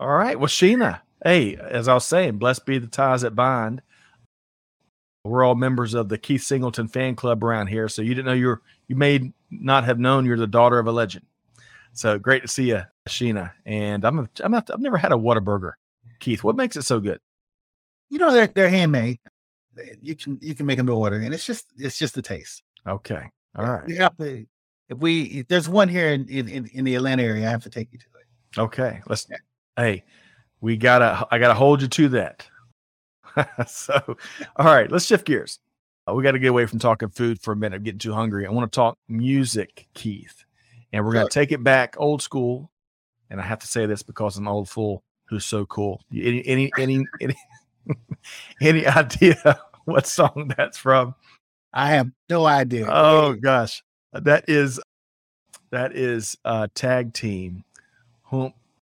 all 0.00 0.08
right. 0.08 0.38
Well, 0.38 0.48
Sheena, 0.48 1.00
hey, 1.24 1.56
as 1.56 1.88
I 1.88 1.94
was 1.94 2.06
saying, 2.06 2.38
blessed 2.38 2.66
be 2.66 2.78
the 2.78 2.86
ties 2.86 3.22
that 3.22 3.34
bind. 3.34 3.82
We're 5.24 5.44
all 5.44 5.54
members 5.54 5.94
of 5.94 6.08
the 6.08 6.18
Keith 6.18 6.42
Singleton 6.42 6.88
fan 6.88 7.14
club 7.14 7.44
around 7.44 7.68
here. 7.68 7.88
So 7.88 8.02
you 8.02 8.14
didn't 8.14 8.26
know 8.26 8.32
you're, 8.32 8.60
you 8.88 8.96
may 8.96 9.32
not 9.50 9.84
have 9.84 10.00
known 10.00 10.26
you're 10.26 10.36
the 10.36 10.48
daughter 10.48 10.78
of 10.78 10.88
a 10.88 10.92
legend. 10.92 11.26
So 11.92 12.18
great 12.18 12.42
to 12.42 12.48
see 12.48 12.70
you, 12.70 12.82
Sheena. 13.08 13.52
And 13.64 14.04
I'm, 14.04 14.18
a, 14.18 14.28
I'm, 14.42 14.54
I've 14.54 14.80
never 14.80 14.96
had 14.96 15.12
a 15.12 15.16
Whataburger. 15.16 15.72
Keith, 16.18 16.42
what 16.42 16.56
makes 16.56 16.76
it 16.76 16.82
so 16.82 16.98
good? 16.98 17.20
You 18.10 18.18
know, 18.18 18.32
they're, 18.32 18.46
they're 18.48 18.68
handmade. 18.68 19.20
You 20.00 20.14
can, 20.14 20.38
you 20.40 20.54
can 20.54 20.66
make 20.66 20.76
them 20.76 20.86
to 20.86 20.92
order 20.92 21.16
and 21.16 21.32
it's 21.32 21.46
just, 21.46 21.66
it's 21.76 21.98
just 21.98 22.14
the 22.14 22.22
taste. 22.22 22.62
Okay. 22.86 23.30
All 23.56 23.64
right. 23.64 23.88
You 23.88 23.96
have 23.96 24.16
to, 24.18 24.46
if 24.88 24.98
we, 24.98 25.22
if 25.22 25.48
there's 25.48 25.68
one 25.68 25.88
here 25.88 26.08
in, 26.08 26.28
in, 26.28 26.66
in 26.72 26.84
the 26.84 26.94
Atlanta 26.94 27.22
area, 27.22 27.46
I 27.46 27.50
have 27.50 27.62
to 27.64 27.70
take 27.70 27.92
you 27.92 27.98
to 27.98 28.04
it. 28.04 28.60
Okay. 28.60 29.00
Let's, 29.06 29.26
yeah. 29.30 29.36
hey, 29.76 30.04
we 30.60 30.76
gotta, 30.76 31.26
I 31.30 31.38
gotta 31.38 31.54
hold 31.54 31.82
you 31.82 31.88
to 31.88 32.08
that. 32.10 32.46
so, 33.66 34.16
all 34.56 34.66
right, 34.66 34.90
let's 34.90 35.06
shift 35.06 35.26
gears. 35.26 35.58
Uh, 36.08 36.14
we 36.14 36.22
got 36.22 36.32
to 36.32 36.38
get 36.38 36.48
away 36.48 36.66
from 36.66 36.78
talking 36.78 37.08
food 37.08 37.40
for 37.40 37.52
a 37.52 37.56
minute. 37.56 37.76
I'm 37.76 37.82
getting 37.82 37.98
too 37.98 38.12
hungry. 38.12 38.46
I 38.46 38.50
want 38.50 38.70
to 38.70 38.74
talk 38.74 38.98
music, 39.08 39.86
Keith, 39.94 40.44
and 40.92 41.04
we're 41.04 41.12
going 41.12 41.26
to 41.26 41.32
take 41.32 41.52
it 41.52 41.62
back 41.62 41.94
old 41.98 42.22
school. 42.22 42.70
And 43.30 43.40
I 43.40 43.44
have 43.44 43.60
to 43.60 43.66
say 43.66 43.86
this 43.86 44.02
because 44.02 44.36
I'm 44.36 44.46
an 44.46 44.52
old 44.52 44.68
fool 44.68 45.04
who's 45.26 45.44
so 45.44 45.64
cool. 45.66 46.02
Any 46.12 46.46
any 46.46 46.70
any 46.76 47.06
any, 47.20 47.34
any 48.60 48.86
idea 48.86 49.60
what 49.84 50.06
song 50.06 50.52
that's 50.56 50.78
from? 50.78 51.14
I 51.72 51.90
have 51.90 52.10
no 52.28 52.46
idea. 52.46 52.86
Oh 52.88 53.34
gosh, 53.34 53.82
that 54.12 54.44
is 54.48 54.80
that 55.70 55.96
is 55.96 56.36
a 56.44 56.68
tag 56.74 57.14
team. 57.14 57.64
Whoop, 58.30 58.52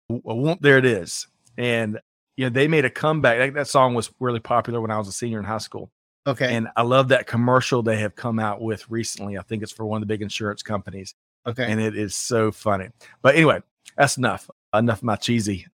whoop, 0.10 0.60
there 0.62 0.78
it 0.78 0.86
is. 0.86 1.28
And 1.58 2.00
you 2.38 2.46
know, 2.46 2.50
they 2.50 2.68
made 2.68 2.86
a 2.86 2.90
comeback. 2.90 3.38
That, 3.38 3.54
that 3.54 3.68
song 3.68 3.94
was 3.94 4.12
really 4.20 4.42
popular 4.42 4.82
when 4.82 4.92
I 4.92 4.98
was 4.98 5.08
a 5.08 5.14
senior 5.14 5.40
in 5.40 5.46
high 5.46 5.58
school. 5.60 5.90
Okay. 6.28 6.56
And 6.56 6.68
I 6.76 6.82
love 6.82 7.10
that 7.10 7.28
commercial 7.28 7.84
they 7.84 7.98
have 8.00 8.16
come 8.16 8.40
out 8.40 8.62
with 8.62 8.90
recently. 8.90 9.38
I 9.38 9.42
think 9.44 9.64
it's 9.64 9.72
for 9.72 9.86
one 9.86 10.02
of 10.02 10.08
the 10.08 10.12
big 10.12 10.22
insurance 10.22 10.64
companies. 10.64 11.14
Okay. 11.48 11.72
And 11.72 11.80
it 11.80 11.96
is 11.96 12.16
so 12.16 12.52
funny. 12.52 12.90
But 13.22 13.36
anyway, 13.36 13.62
that's 13.96 14.18
enough. 14.18 14.50
Enough 14.74 14.98
of 14.98 15.04
my 15.04 15.16
cheesy 15.16 15.68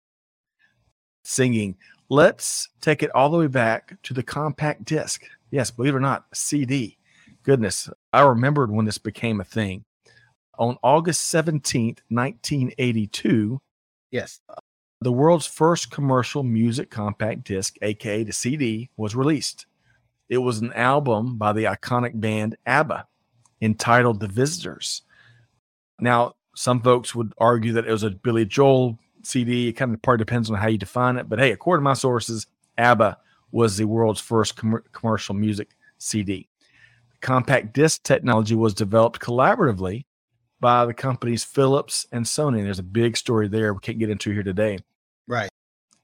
singing. 1.24 1.78
Let's 2.12 2.70
take 2.82 3.02
it 3.04 3.10
all 3.16 3.30
the 3.30 3.38
way 3.38 3.48
back 3.48 3.98
to 4.04 4.14
the 4.14 4.22
compact 4.22 4.86
disc. 4.86 5.24
Yes, 5.50 5.72
believe 5.72 5.94
it 5.94 5.98
or 5.98 6.02
not, 6.02 6.26
CD. 6.34 6.98
Goodness, 7.44 7.90
I 8.14 8.22
remembered 8.22 8.70
when 8.70 8.86
this 8.86 8.98
became 9.00 9.40
a 9.40 9.46
thing. 9.46 9.86
On 10.60 10.78
August 10.84 11.34
17th, 11.34 12.00
1982. 12.10 13.62
Yes 14.12 14.42
the 15.02 15.12
world's 15.12 15.48
first 15.48 15.90
commercial 15.90 16.44
music 16.44 16.92
compact 16.92 17.44
disc, 17.44 17.76
aka 17.82 18.24
the 18.24 18.32
CD, 18.32 18.90
was 18.98 19.16
released. 19.16 19.66
It 20.30 20.38
was 20.38 20.60
an 20.60 20.72
album 20.74 21.38
by 21.38 21.54
the 21.54 21.64
iconic 21.64 22.20
band 22.20 22.56
ABBA 22.68 23.08
entitled 23.62 24.20
The 24.20 24.28
Visitors. 24.28 25.02
Now, 26.00 26.36
some 26.56 26.82
folks 26.82 27.16
would 27.16 27.34
argue 27.40 27.74
that 27.74 27.88
it 27.88 27.92
was 27.92 28.04
a 28.04 28.12
Billy 28.12 28.46
Joel 28.46 28.98
CD. 29.26 29.70
It 29.70 29.74
kind 29.74 29.94
of 29.94 30.02
part 30.02 30.20
depends 30.20 30.50
on 30.50 30.58
how 30.58 30.68
you 30.68 30.78
define 30.78 31.18
it. 31.18 31.30
But 31.30 31.40
hey, 31.40 31.52
according 31.52 31.82
to 31.82 31.86
my 31.86 31.94
sources, 31.94 32.48
ABBA 32.78 33.18
was 33.52 33.78
the 33.78 33.86
world's 33.86 34.22
first 34.22 34.56
com- 34.56 34.84
commercial 34.92 35.36
music 35.36 35.76
CD. 35.98 36.48
Compact 37.22 37.74
disc 37.74 38.04
technology 38.04 38.56
was 38.56 38.74
developed 38.74 39.20
collaboratively 39.20 40.06
by 40.60 40.86
the 40.86 40.94
companies 40.94 41.44
Philips 41.44 42.06
and 42.12 42.26
Sony. 42.26 42.64
There's 42.64 42.80
a 42.80 42.84
big 42.84 43.18
story 43.18 43.48
there 43.48 43.74
we 43.74 43.80
can't 43.80 44.00
get 44.00 44.10
into 44.10 44.32
here 44.32 44.44
today. 44.44 44.80
Right. 45.28 45.50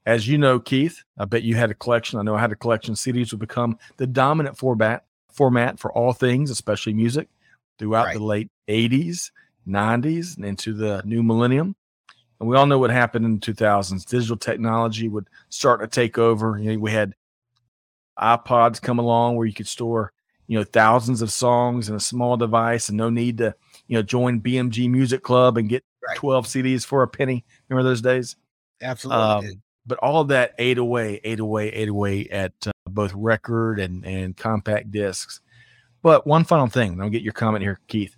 As 0.06 0.26
you 0.26 0.38
know, 0.38 0.58
Keith, 0.58 1.02
I 1.18 1.24
bet 1.24 1.42
you 1.42 1.54
had 1.54 1.70
a 1.70 1.74
collection. 1.74 2.18
I 2.18 2.22
know 2.22 2.34
I 2.34 2.40
had 2.40 2.52
a 2.52 2.56
collection. 2.56 2.94
CDs 2.94 3.30
would 3.30 3.40
become 3.40 3.78
the 3.96 4.06
dominant 4.06 4.56
format 4.56 5.04
format 5.30 5.78
for 5.78 5.92
all 5.92 6.12
things, 6.12 6.50
especially 6.50 6.94
music, 6.94 7.28
throughout 7.78 8.06
right. 8.06 8.16
the 8.16 8.24
late 8.24 8.50
80s, 8.68 9.30
90s, 9.66 10.36
and 10.36 10.44
into 10.44 10.72
the 10.72 11.02
new 11.04 11.22
millennium. 11.22 11.76
And 12.40 12.48
we 12.48 12.56
all 12.56 12.66
know 12.66 12.78
what 12.78 12.90
happened 12.90 13.24
in 13.24 13.38
the 13.38 13.52
2000s. 13.52 14.04
Digital 14.06 14.36
technology 14.36 15.08
would 15.08 15.28
start 15.48 15.80
to 15.80 15.86
take 15.86 16.18
over. 16.18 16.58
You 16.58 16.72
know, 16.72 16.78
we 16.78 16.92
had 16.92 17.14
iPods 18.18 18.80
come 18.80 18.98
along 18.98 19.36
where 19.36 19.46
you 19.46 19.54
could 19.54 19.66
store, 19.66 20.12
you 20.46 20.58
know, 20.58 20.64
thousands 20.64 21.22
of 21.22 21.32
songs 21.32 21.88
in 21.88 21.94
a 21.94 22.00
small 22.00 22.36
device 22.36 22.88
and 22.88 22.98
no 22.98 23.10
need 23.10 23.38
to, 23.38 23.54
you 23.86 23.96
know, 23.96 24.02
join 24.02 24.40
BMG 24.40 24.88
Music 24.88 25.22
Club 25.22 25.58
and 25.58 25.68
get 25.68 25.84
right. 26.06 26.16
12 26.16 26.46
CDs 26.46 26.86
for 26.86 27.02
a 27.02 27.08
penny. 27.08 27.44
Remember 27.68 27.88
those 27.88 28.00
days? 28.00 28.36
Absolutely. 28.80 29.50
Um, 29.50 29.62
but 29.86 29.98
all 29.98 30.22
that 30.24 30.54
ate 30.58 30.78
away, 30.78 31.20
ate 31.24 31.40
away, 31.40 31.70
ate 31.70 31.88
away 31.88 32.28
at 32.28 32.52
uh, 32.66 32.70
both 32.86 33.12
record 33.14 33.80
and, 33.80 34.04
and 34.04 34.36
compact 34.36 34.90
discs. 34.90 35.40
But 36.02 36.26
one 36.26 36.44
final 36.44 36.68
thing, 36.68 37.00
I'll 37.00 37.08
get 37.08 37.22
your 37.22 37.32
comment 37.32 37.62
here, 37.62 37.80
Keith. 37.88 38.14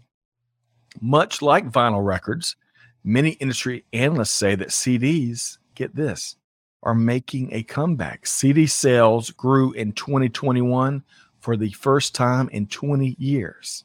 Much 1.00 1.40
like 1.40 1.70
vinyl 1.70 2.04
records, 2.04 2.56
many 3.04 3.30
industry 3.30 3.84
analysts 3.92 4.32
say 4.32 4.54
that 4.54 4.68
CDs, 4.68 5.58
get 5.74 5.94
this, 5.94 6.36
are 6.82 6.94
making 6.94 7.52
a 7.52 7.62
comeback. 7.62 8.26
CD 8.26 8.66
sales 8.66 9.30
grew 9.30 9.72
in 9.72 9.92
2021 9.92 11.02
for 11.40 11.56
the 11.56 11.70
first 11.72 12.14
time 12.14 12.48
in 12.50 12.66
20 12.66 13.16
years. 13.18 13.84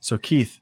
So, 0.00 0.18
Keith, 0.18 0.60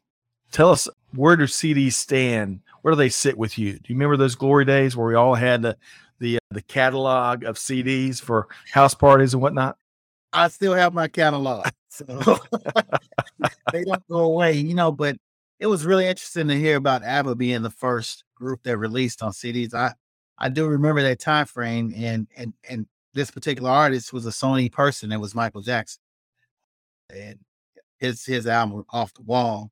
tell 0.52 0.70
us 0.70 0.88
where 1.14 1.36
do 1.36 1.44
CDs 1.44 1.94
stand 1.94 2.60
where 2.82 2.92
do 2.92 2.96
they 2.96 3.08
sit 3.08 3.36
with 3.36 3.58
you? 3.58 3.72
Do 3.72 3.80
you 3.86 3.94
remember 3.94 4.16
those 4.16 4.34
glory 4.34 4.64
days 4.64 4.96
where 4.96 5.06
we 5.06 5.14
all 5.14 5.34
had 5.34 5.62
the 5.62 5.76
the 6.18 6.36
uh, 6.36 6.40
the 6.50 6.62
catalog 6.62 7.44
of 7.44 7.56
CDs 7.56 8.20
for 8.20 8.48
house 8.72 8.94
parties 8.94 9.34
and 9.34 9.42
whatnot? 9.42 9.76
I 10.32 10.48
still 10.48 10.74
have 10.74 10.94
my 10.94 11.08
catalog, 11.08 11.68
so 11.88 12.04
they 13.72 13.84
don't 13.84 14.06
go 14.08 14.18
away, 14.20 14.52
you 14.52 14.74
know. 14.74 14.92
But 14.92 15.16
it 15.60 15.66
was 15.66 15.86
really 15.86 16.06
interesting 16.06 16.48
to 16.48 16.58
hear 16.58 16.76
about 16.76 17.04
ABBA 17.04 17.36
being 17.36 17.62
the 17.62 17.70
first 17.70 18.24
group 18.34 18.62
that 18.64 18.78
released 18.78 19.22
on 19.22 19.30
CDs. 19.30 19.74
I 19.74 19.92
I 20.38 20.48
do 20.48 20.66
remember 20.66 21.02
that 21.02 21.20
time 21.20 21.46
frame, 21.46 21.94
and 21.96 22.26
and 22.36 22.52
and 22.68 22.86
this 23.14 23.30
particular 23.30 23.70
artist 23.70 24.12
was 24.12 24.26
a 24.26 24.30
Sony 24.30 24.72
person. 24.72 25.12
It 25.12 25.20
was 25.20 25.34
Michael 25.34 25.62
Jackson, 25.62 26.02
and 27.14 27.38
his 27.98 28.24
his 28.24 28.48
album 28.48 28.84
off 28.90 29.14
the 29.14 29.22
wall 29.22 29.70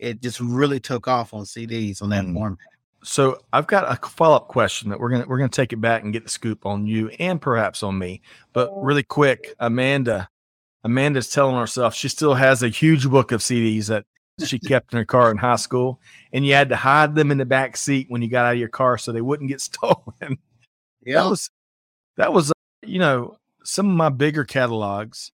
it 0.00 0.22
just 0.22 0.40
really 0.40 0.80
took 0.80 1.06
off 1.06 1.32
on 1.34 1.44
CDs 1.44 2.02
on 2.02 2.08
that 2.08 2.24
mm. 2.24 2.34
format. 2.34 2.58
So 3.02 3.40
I've 3.52 3.66
got 3.66 3.90
a 3.90 4.08
follow 4.08 4.36
up 4.36 4.48
question 4.48 4.90
that 4.90 4.98
we're 4.98 5.10
gonna 5.10 5.26
we're 5.26 5.38
gonna 5.38 5.48
take 5.48 5.72
it 5.72 5.80
back 5.80 6.02
and 6.02 6.12
get 6.12 6.24
the 6.24 6.30
scoop 6.30 6.66
on 6.66 6.86
you 6.86 7.08
and 7.18 7.40
perhaps 7.40 7.82
on 7.82 7.98
me. 7.98 8.20
But 8.52 8.70
really 8.76 9.02
quick, 9.02 9.54
Amanda, 9.58 10.28
Amanda's 10.84 11.30
telling 11.30 11.56
herself 11.56 11.94
she 11.94 12.08
still 12.08 12.34
has 12.34 12.62
a 12.62 12.68
huge 12.68 13.08
book 13.08 13.32
of 13.32 13.40
CDs 13.40 13.86
that 13.86 14.04
she 14.46 14.58
kept 14.58 14.92
in 14.92 14.98
her 14.98 15.04
car 15.04 15.30
in 15.30 15.36
high 15.36 15.56
school, 15.56 16.00
and 16.32 16.46
you 16.46 16.54
had 16.54 16.68
to 16.70 16.76
hide 16.76 17.14
them 17.14 17.30
in 17.30 17.38
the 17.38 17.44
back 17.44 17.76
seat 17.76 18.06
when 18.08 18.22
you 18.22 18.28
got 18.28 18.46
out 18.46 18.54
of 18.54 18.58
your 18.58 18.68
car 18.68 18.98
so 18.98 19.12
they 19.12 19.20
wouldn't 19.20 19.48
get 19.48 19.60
stolen. 19.60 20.38
Yeah, 21.02 21.22
that 21.22 21.30
was 21.30 21.50
that 22.16 22.32
was 22.32 22.52
you 22.82 22.98
know 22.98 23.36
some 23.64 23.90
of 23.90 23.96
my 23.96 24.08
bigger 24.08 24.44
catalogs 24.44 25.32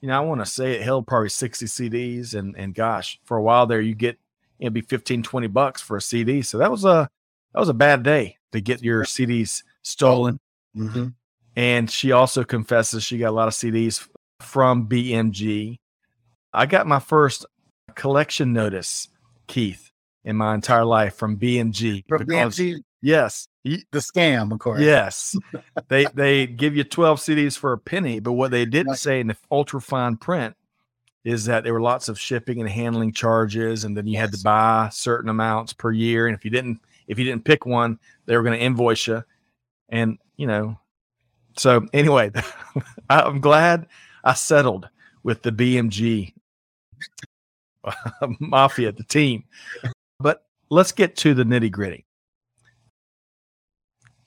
you 0.00 0.08
know, 0.08 0.16
I 0.16 0.20
want 0.20 0.40
to 0.40 0.46
say 0.46 0.74
it 0.74 0.82
held 0.82 1.06
probably 1.06 1.28
60 1.28 1.66
CDs. 1.66 2.34
And, 2.34 2.56
and 2.56 2.74
gosh, 2.74 3.18
for 3.24 3.36
a 3.36 3.42
while 3.42 3.66
there, 3.66 3.80
you 3.80 3.94
get, 3.94 4.18
it'd 4.58 4.72
be 4.72 4.80
15, 4.80 5.22
20 5.22 5.46
bucks 5.48 5.82
for 5.82 5.96
a 5.96 6.02
CD. 6.02 6.42
So 6.42 6.58
that 6.58 6.70
was 6.70 6.84
a, 6.84 7.08
that 7.52 7.60
was 7.60 7.68
a 7.68 7.74
bad 7.74 8.02
day 8.02 8.36
to 8.52 8.60
get 8.60 8.82
your 8.82 9.04
CDs 9.04 9.62
stolen. 9.82 10.38
Mhm. 10.76 11.14
And 11.56 11.90
she 11.90 12.12
also 12.12 12.44
confesses 12.44 13.02
she 13.02 13.18
got 13.18 13.30
a 13.30 13.32
lot 13.32 13.48
of 13.48 13.54
CDs 13.54 14.06
from 14.40 14.88
BMG. 14.88 15.78
I 16.52 16.66
got 16.66 16.86
my 16.86 17.00
first 17.00 17.44
collection 17.94 18.52
notice, 18.52 19.08
Keith, 19.46 19.90
in 20.24 20.36
my 20.36 20.54
entire 20.54 20.84
life 20.84 21.14
from 21.14 21.36
BMG. 21.36 22.04
From 22.08 22.24
because- 22.24 22.58
BMG, 22.58 22.82
Yes. 23.00 23.46
the 23.64 23.84
scam, 23.94 24.50
of 24.52 24.58
course. 24.58 24.80
Yes. 24.80 25.36
they 25.88 26.06
they 26.14 26.46
give 26.46 26.74
you 26.76 26.82
12 26.84 27.20
CDs 27.20 27.56
for 27.56 27.72
a 27.72 27.78
penny, 27.78 28.18
but 28.18 28.32
what 28.32 28.50
they 28.50 28.64
didn't 28.64 28.90
Right. 28.92 28.98
say 28.98 29.20
in 29.20 29.28
the 29.28 29.36
ultra 29.52 29.80
fine 29.80 30.16
print 30.16 30.56
is 31.24 31.44
that 31.44 31.62
there 31.64 31.72
were 31.74 31.80
lots 31.80 32.08
of 32.08 32.18
shipping 32.18 32.60
and 32.60 32.68
handling 32.68 33.12
charges 33.12 33.84
and 33.84 33.96
then 33.96 34.06
you 34.06 34.18
had 34.18 34.32
to 34.32 34.42
buy 34.42 34.88
certain 34.90 35.28
amounts 35.28 35.72
per 35.72 35.92
year 35.92 36.26
and 36.26 36.34
if 36.36 36.44
you 36.44 36.50
didn't 36.50 36.80
if 37.06 37.18
you 37.18 37.24
didn't 37.24 37.44
pick 37.44 37.64
one, 37.66 37.98
they 38.26 38.36
were 38.36 38.42
going 38.42 38.58
to 38.58 38.64
invoice 38.64 39.06
you. 39.06 39.22
And, 39.88 40.18
you 40.36 40.46
know, 40.46 40.78
so 41.56 41.86
anyway, 41.92 42.30
I'm 43.10 43.40
glad 43.40 43.86
I 44.24 44.34
settled 44.34 44.88
with 45.22 45.42
the 45.42 45.50
BMG 45.52 46.34
mafia, 48.40 48.92
the 48.92 49.04
team. 49.04 49.44
But 50.20 50.44
let's 50.70 50.92
get 50.92 51.16
to 51.18 51.34
the 51.34 51.44
nitty 51.44 51.70
gritty. 51.70 52.04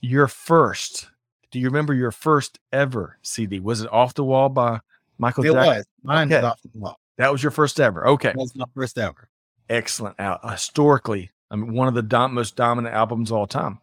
Your 0.01 0.27
first, 0.27 1.09
do 1.51 1.59
you 1.59 1.67
remember 1.67 1.93
your 1.93 2.11
first 2.11 2.59
ever 2.71 3.17
CD? 3.21 3.59
Was 3.59 3.81
it 3.81 3.91
Off 3.91 4.13
the 4.15 4.23
Wall 4.23 4.49
by 4.49 4.79
Michael 5.17 5.45
It 5.45 5.51
Jackson? 5.53 5.75
was. 5.75 5.85
Mine 6.03 6.27
Okay. 6.33 6.41
was 6.41 6.51
off 6.51 6.61
the 6.63 6.79
wall. 6.79 6.99
That 7.17 7.31
was 7.31 7.43
your 7.43 7.51
first 7.51 7.79
ever. 7.79 8.07
Okay. 8.07 8.29
That 8.29 8.37
was 8.37 8.55
my 8.55 8.65
first 8.73 8.97
ever. 8.97 9.29
Excellent. 9.69 10.19
Out 10.19 10.49
historically, 10.49 11.29
I 11.51 11.55
mean, 11.55 11.73
one 11.73 11.87
of 11.87 11.93
the 11.93 12.01
dom- 12.01 12.33
most 12.33 12.55
dominant 12.55 12.95
albums 12.95 13.29
of 13.31 13.37
all 13.37 13.47
time. 13.47 13.79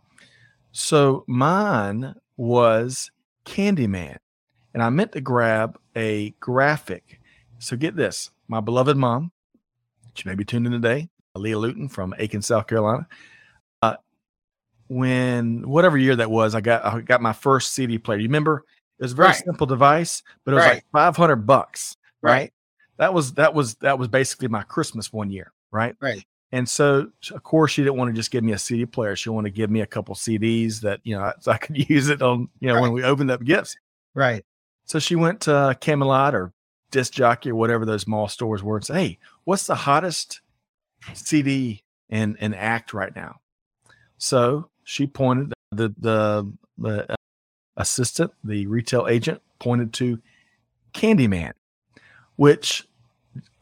So 0.72 1.24
mine 1.28 2.14
was 2.36 3.10
Candyman, 3.46 4.16
and 4.74 4.82
I 4.82 4.90
meant 4.90 5.12
to 5.12 5.20
grab 5.20 5.78
a 5.94 6.30
graphic. 6.40 7.20
So 7.58 7.76
get 7.76 7.94
this: 7.96 8.30
my 8.48 8.60
beloved 8.60 8.96
mom, 8.96 9.30
she 10.18 10.28
may 10.28 10.34
be 10.34 10.44
tuned 10.44 10.66
in 10.66 10.72
today, 10.72 11.08
Leah 11.34 11.58
Luton 11.58 11.88
from 11.88 12.14
Aiken, 12.18 12.42
South 12.42 12.66
Carolina. 12.66 13.06
Uh, 13.82 13.94
when 14.88 15.68
whatever 15.68 15.96
year 15.98 16.16
that 16.16 16.30
was, 16.30 16.54
I 16.54 16.60
got 16.60 16.84
I 16.84 17.00
got 17.00 17.20
my 17.22 17.32
first 17.32 17.72
CD 17.74 17.98
player. 17.98 18.18
You 18.18 18.28
remember? 18.28 18.64
It 18.98 19.04
was 19.04 19.12
a 19.12 19.16
very 19.16 19.28
Right. 19.28 19.36
simple 19.44 19.66
device, 19.66 20.22
but 20.44 20.52
it 20.52 20.54
was 20.56 20.64
like 20.64 20.84
five 20.92 21.16
hundred 21.16 21.46
bucks. 21.46 21.96
Right. 22.20 22.32
right? 22.32 22.52
That 22.98 23.14
was 23.14 23.34
that 23.34 23.54
was 23.54 23.74
that 23.76 23.98
was 23.98 24.08
basically 24.08 24.48
my 24.48 24.62
Christmas 24.62 25.12
one 25.12 25.30
year, 25.30 25.52
right? 25.70 25.94
Right. 26.00 26.24
And 26.50 26.66
so, 26.66 27.10
of 27.32 27.42
course, 27.42 27.72
she 27.72 27.82
didn't 27.82 27.96
want 27.96 28.08
to 28.08 28.14
just 28.16 28.30
give 28.30 28.42
me 28.42 28.52
a 28.52 28.58
CD 28.58 28.86
player. 28.86 29.14
She 29.14 29.28
wanted 29.28 29.50
to 29.50 29.54
give 29.56 29.70
me 29.70 29.82
a 29.82 29.86
couple 29.86 30.14
CDs 30.14 30.80
that 30.80 31.00
you 31.04 31.14
know 31.16 31.32
so 31.40 31.52
I 31.52 31.58
could 31.58 31.76
use 31.90 32.08
it 32.08 32.22
on 32.22 32.48
you 32.58 32.68
know 32.72 32.80
when 32.80 32.92
we 32.92 33.04
opened 33.04 33.30
up 33.30 33.44
gifts. 33.44 33.76
Right. 34.14 34.44
So 34.86 34.98
she 34.98 35.14
went 35.14 35.42
to 35.42 35.76
Camelot 35.80 36.34
or 36.34 36.52
Disc 36.90 37.12
Jockey 37.12 37.50
or 37.50 37.54
whatever 37.54 37.84
those 37.84 38.06
mall 38.06 38.26
stores 38.28 38.62
were 38.64 38.76
and 38.76 38.84
said, 38.86 38.96
"Hey, 38.96 39.18
what's 39.48 39.66
the 39.66 39.74
hottest 39.74 40.42
CD 41.14 41.82
and 42.10 42.36
and 42.38 42.54
act 42.54 42.92
right 42.92 43.14
now?" 43.16 43.36
So 44.18 44.68
she 44.84 45.06
pointed 45.06 45.54
the 45.72 45.94
the 45.98 46.52
the 46.76 47.12
uh, 47.12 47.16
assistant, 47.76 48.32
the 48.44 48.66
retail 48.66 49.06
agent, 49.08 49.40
pointed 49.58 49.92
to 49.94 50.20
Candyman, 50.92 51.52
which 52.36 52.86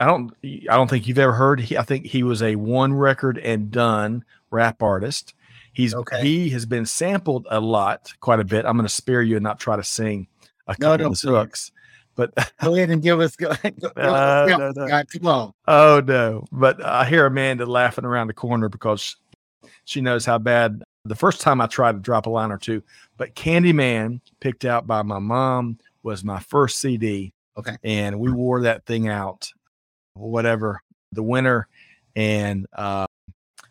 I 0.01 0.07
don't 0.07 0.33
I 0.44 0.77
don't 0.77 0.88
think 0.90 1.07
you've 1.07 1.18
ever 1.18 1.35
heard. 1.35 1.61
He, 1.61 1.79
I 1.79 1.83
think 1.83 2.07
he 2.07 2.22
was 2.25 2.42
a 2.42 2.57
one 2.57 2.92
record 2.94 3.38
and 3.38 3.70
done 3.70 4.25
rap 4.51 4.83
artist. 4.83 5.35
He's 5.72 5.94
Okay. 5.94 6.22
he 6.22 6.51
has 6.51 6.66
been 6.66 6.87
sampled 6.87 7.46
a 7.51 7.61
lot, 7.61 8.12
quite 8.20 8.40
a 8.40 8.44
bit. 8.44 8.64
I'm 8.64 8.77
going 8.77 8.88
to 8.88 8.92
spare 8.92 9.22
you 9.22 9.37
and 9.37 9.44
not 9.44 9.61
try 9.61 9.77
to 9.77 9.85
sing 9.85 10.27
a 10.66 10.75
No, 10.81 10.96
couple 10.96 11.05
don't 11.05 11.25
of 11.25 11.31
hooks. 11.31 11.70
But 12.17 12.35
Go 12.63 12.75
ahead 12.75 12.91
and 12.91 13.03
give 13.03 13.21
us. 13.21 13.37
Go, 13.37 13.53
go, 13.81 13.89
Uh, 13.97 14.47
no, 14.59 14.73
no. 14.75 14.89
God, 14.89 15.07
come 15.13 15.27
on. 15.27 15.53
oh 15.69 16.03
no! 16.05 16.45
But 16.51 16.85
I 16.85 17.05
hear 17.05 17.27
Amanda 17.27 17.67
laughing 17.67 18.05
around 18.05 18.27
the 18.27 18.35
corner 18.35 18.69
because 18.69 19.17
she 19.85 20.01
knows 20.01 20.25
how 20.25 20.39
bad. 20.39 20.83
The 21.05 21.15
first 21.15 21.41
time 21.41 21.61
I 21.61 21.67
tried 21.69 21.93
to 21.93 21.99
drop 22.01 22.27
a 22.27 22.31
line 22.31 22.51
or 22.51 22.59
two, 22.59 22.83
but 23.17 23.37
Candyman, 23.37 24.21
picked 24.41 24.65
out 24.65 24.89
by 24.89 25.03
my 25.03 25.21
mom, 25.21 25.79
was 26.03 26.25
my 26.25 26.41
first 26.41 26.79
CD. 26.81 27.33
Okay. 27.59 27.77
and 27.85 28.21
we 28.21 28.31
wore 28.31 28.61
that 28.63 28.85
thing 28.85 29.09
out, 29.09 29.51
whatever 30.13 30.83
the 31.13 31.23
winter 31.23 31.69
and 32.15 32.67
uh, 32.75 33.07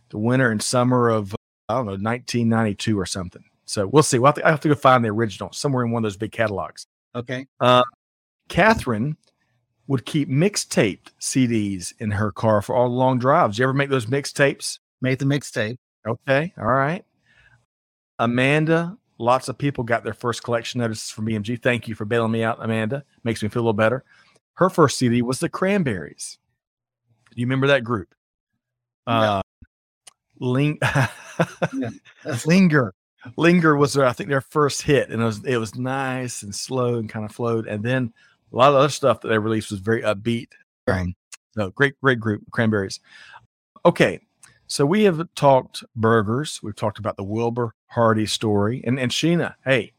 the 0.09 0.17
winter 0.17 0.49
and 0.49 0.59
summer 0.61 1.09
of 1.09 1.35
I 1.69 1.75
don't 1.75 1.85
know 1.85 1.91
1992 1.91 2.99
or 2.99 3.05
something. 3.05 3.43
So 3.65 3.85
we'll 3.85 4.01
see. 4.03 4.17
We'll 4.17 4.27
have 4.27 4.35
to, 4.35 4.47
I 4.47 4.51
have 4.51 4.59
to 4.61 4.69
go 4.69 4.75
find 4.75 5.03
the 5.03 5.09
original 5.09 5.51
somewhere 5.51 5.83
in 5.85 5.91
one 5.91 5.99
of 6.01 6.03
those 6.03 6.17
big 6.17 6.31
catalogs. 6.31 6.87
Okay. 7.13 7.45
Catherine 8.49 9.17
would 9.87 10.05
keep 10.05 10.29
mixtaped 10.29 11.11
CDs 11.19 11.93
in 11.99 12.11
her 12.11 12.31
car 12.31 12.61
for 12.61 12.75
all 12.75 12.89
the 12.89 12.95
long 12.95 13.19
drives. 13.19 13.57
You 13.57 13.63
ever 13.63 13.73
make 13.73 13.89
those 13.89 14.07
mixtapes? 14.07 14.79
Made 15.01 15.19
the 15.19 15.25
mixtape. 15.25 15.77
Okay, 16.07 16.53
all 16.57 16.65
right. 16.65 17.03
Amanda, 18.19 18.97
lots 19.17 19.49
of 19.49 19.57
people 19.57 19.83
got 19.83 20.03
their 20.03 20.13
first 20.13 20.43
collection 20.43 20.79
notices 20.79 21.11
from 21.11 21.25
BMG. 21.25 21.61
Thank 21.61 21.87
you 21.87 21.95
for 21.95 22.05
bailing 22.05 22.31
me 22.31 22.43
out, 22.43 22.57
Amanda. 22.61 23.03
Makes 23.23 23.43
me 23.43 23.49
feel 23.49 23.61
a 23.61 23.63
little 23.63 23.73
better. 23.73 24.03
Her 24.55 24.69
first 24.69 24.97
CD 24.97 25.21
was 25.21 25.39
the 25.39 25.49
Cranberries. 25.49 26.37
Do 27.33 27.41
you 27.41 27.45
remember 27.45 27.67
that 27.67 27.83
group? 27.83 28.13
Uh, 29.05 29.41
Ling- 30.39 30.79
Linger. 32.45 32.93
Linger 33.37 33.75
was 33.75 33.93
their, 33.93 34.05
I 34.05 34.13
think, 34.13 34.29
their 34.29 34.41
first 34.41 34.83
hit, 34.83 35.09
and 35.09 35.21
it 35.21 35.25
was 35.25 35.43
it 35.43 35.57
was 35.57 35.75
nice 35.75 36.43
and 36.43 36.53
slow 36.53 36.95
and 36.95 37.09
kind 37.09 37.25
of 37.25 37.31
flowed. 37.31 37.67
And 37.67 37.83
then 37.83 38.13
a 38.51 38.55
lot 38.55 38.69
of 38.69 38.75
other 38.75 38.89
stuff 38.89 39.21
that 39.21 39.27
they 39.29 39.37
released 39.37 39.71
was 39.71 39.79
very 39.79 40.01
upbeat. 40.01 40.47
Right. 40.87 41.01
Um, 41.01 41.15
no, 41.55 41.69
great, 41.69 41.99
great 42.01 42.19
group, 42.19 42.43
Cranberries. 42.51 42.99
Okay, 43.85 44.19
so 44.67 44.85
we 44.85 45.03
have 45.03 45.21
talked 45.35 45.83
burgers. 45.95 46.59
We've 46.61 46.75
talked 46.75 46.99
about 46.99 47.17
the 47.17 47.23
Wilbur 47.23 47.73
Hardy 47.87 48.25
story, 48.25 48.83
and 48.85 48.99
and 48.99 49.11
Sheena, 49.11 49.55
hey, 49.63 49.93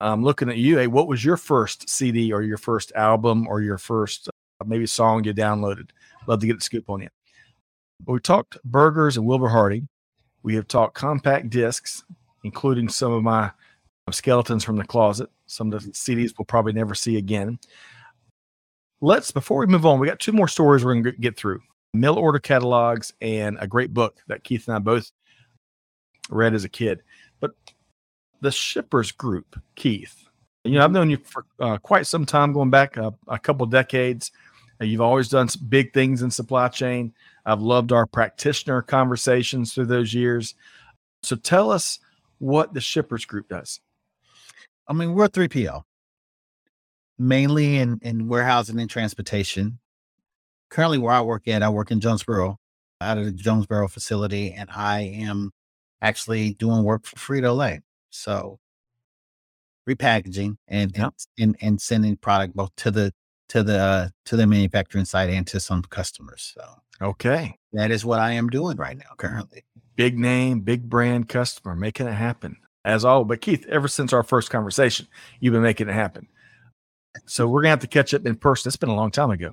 I'm 0.00 0.22
looking 0.22 0.48
at 0.48 0.56
you. 0.56 0.78
Hey, 0.78 0.86
what 0.86 1.08
was 1.08 1.24
your 1.24 1.36
first 1.36 1.88
CD 1.88 2.32
or 2.32 2.42
your 2.42 2.58
first 2.58 2.92
album 2.94 3.46
or 3.46 3.60
your 3.60 3.78
first 3.78 4.28
uh, 4.28 4.64
maybe 4.66 4.86
song 4.86 5.24
you 5.24 5.32
downloaded? 5.32 5.90
Love 6.26 6.40
to 6.40 6.46
get 6.46 6.58
the 6.58 6.64
scoop 6.64 6.88
on 6.90 7.02
you. 7.02 7.08
But 8.04 8.12
we 8.12 8.20
talked 8.20 8.58
burgers 8.64 9.16
and 9.16 9.26
Wilbur 9.26 9.48
Hardy. 9.48 9.86
We 10.42 10.54
have 10.54 10.68
talked 10.68 10.94
compact 10.94 11.50
discs, 11.50 12.04
including 12.44 12.88
some 12.88 13.12
of 13.12 13.22
my 13.22 13.50
skeletons 14.12 14.64
from 14.64 14.76
the 14.76 14.84
closet. 14.84 15.30
Some 15.46 15.72
of 15.72 15.82
the 15.82 15.90
CDs 15.90 16.32
we'll 16.38 16.44
probably 16.44 16.72
never 16.72 16.94
see 16.94 17.16
again. 17.16 17.58
Let's 19.00 19.30
before 19.30 19.58
we 19.58 19.66
move 19.66 19.84
on, 19.84 19.98
we 19.98 20.06
got 20.06 20.20
two 20.20 20.32
more 20.32 20.48
stories 20.48 20.84
we're 20.84 20.94
going 20.94 21.04
to 21.04 21.12
get 21.12 21.36
through: 21.36 21.60
mail 21.92 22.14
order 22.14 22.38
catalogs 22.38 23.12
and 23.20 23.58
a 23.60 23.66
great 23.66 23.92
book 23.92 24.18
that 24.28 24.44
Keith 24.44 24.68
and 24.68 24.76
I 24.76 24.78
both 24.78 25.10
read 26.30 26.54
as 26.54 26.64
a 26.64 26.68
kid. 26.68 27.02
But 27.40 27.52
the 28.40 28.50
shippers 28.52 29.12
group, 29.12 29.60
Keith. 29.74 30.28
You 30.64 30.72
know, 30.72 30.84
I've 30.84 30.92
known 30.92 31.10
you 31.10 31.18
for 31.18 31.44
uh, 31.60 31.78
quite 31.78 32.06
some 32.06 32.26
time, 32.26 32.52
going 32.52 32.70
back 32.70 32.96
a 32.96 33.38
couple 33.38 33.66
decades. 33.66 34.32
Uh, 34.80 34.84
You've 34.84 35.00
always 35.00 35.28
done 35.28 35.48
some 35.48 35.66
big 35.68 35.92
things 35.92 36.22
in 36.22 36.30
supply 36.30 36.68
chain. 36.68 37.12
I've 37.44 37.60
loved 37.60 37.92
our 37.92 38.06
practitioner 38.06 38.82
conversations 38.82 39.72
through 39.72 39.86
those 39.86 40.12
years. 40.12 40.54
So 41.22 41.36
tell 41.36 41.70
us 41.70 42.00
what 42.38 42.74
the 42.74 42.80
shippers 42.80 43.24
group 43.24 43.48
does. 43.48 43.80
I 44.88 44.92
mean, 44.92 45.14
we're 45.14 45.28
3PL, 45.28 45.82
mainly 47.18 47.76
in, 47.76 47.98
in 48.02 48.28
warehousing 48.28 48.78
and 48.78 48.88
transportation. 48.90 49.78
Currently, 50.70 50.98
where 50.98 51.14
I 51.14 51.20
work 51.20 51.46
at, 51.48 51.62
I 51.62 51.68
work 51.68 51.90
in 51.90 52.00
Jonesboro, 52.00 52.58
out 53.00 53.18
of 53.18 53.24
the 53.24 53.32
Jonesboro 53.32 53.88
facility, 53.88 54.52
and 54.52 54.68
I 54.70 55.00
am 55.00 55.52
actually 56.02 56.54
doing 56.54 56.82
work 56.84 57.04
for 57.06 57.16
Frito 57.16 57.56
Lay. 57.56 57.80
So, 58.10 58.58
repackaging 59.88 60.56
and, 60.68 60.96
Yep. 60.96 61.14
and 61.38 61.56
and 61.60 61.80
sending 61.80 62.16
product 62.16 62.56
both 62.56 62.74
to 62.76 62.90
the 62.90 63.12
to 63.48 63.62
the 63.62 63.78
uh, 63.78 64.08
to 64.24 64.36
the 64.36 64.46
manufacturing 64.46 65.04
site 65.04 65.30
and 65.30 65.46
to 65.46 65.60
some 65.60 65.82
customers. 65.82 66.52
So 66.54 66.64
Okay. 67.00 67.56
that 67.72 67.90
is 67.90 68.04
what 68.04 68.18
I 68.18 68.32
am 68.32 68.48
doing 68.48 68.76
right 68.76 68.96
now 68.96 69.14
currently. 69.16 69.64
Big 69.94 70.18
name, 70.18 70.60
big 70.60 70.88
brand 70.88 71.28
customer, 71.28 71.76
making 71.76 72.08
it 72.08 72.14
happen. 72.14 72.56
As 72.86 73.04
all, 73.04 73.24
but 73.24 73.40
Keith, 73.40 73.66
ever 73.66 73.88
since 73.88 74.12
our 74.12 74.22
first 74.22 74.48
conversation, 74.48 75.08
you've 75.40 75.52
been 75.52 75.62
making 75.62 75.88
it 75.88 75.92
happen. 75.92 76.28
So 77.26 77.48
we're 77.48 77.62
gonna 77.62 77.70
have 77.70 77.80
to 77.80 77.88
catch 77.88 78.14
up 78.14 78.24
in 78.24 78.36
person. 78.36 78.68
It's 78.68 78.76
been 78.76 78.88
a 78.88 78.94
long 78.94 79.10
time 79.10 79.30
ago. 79.30 79.50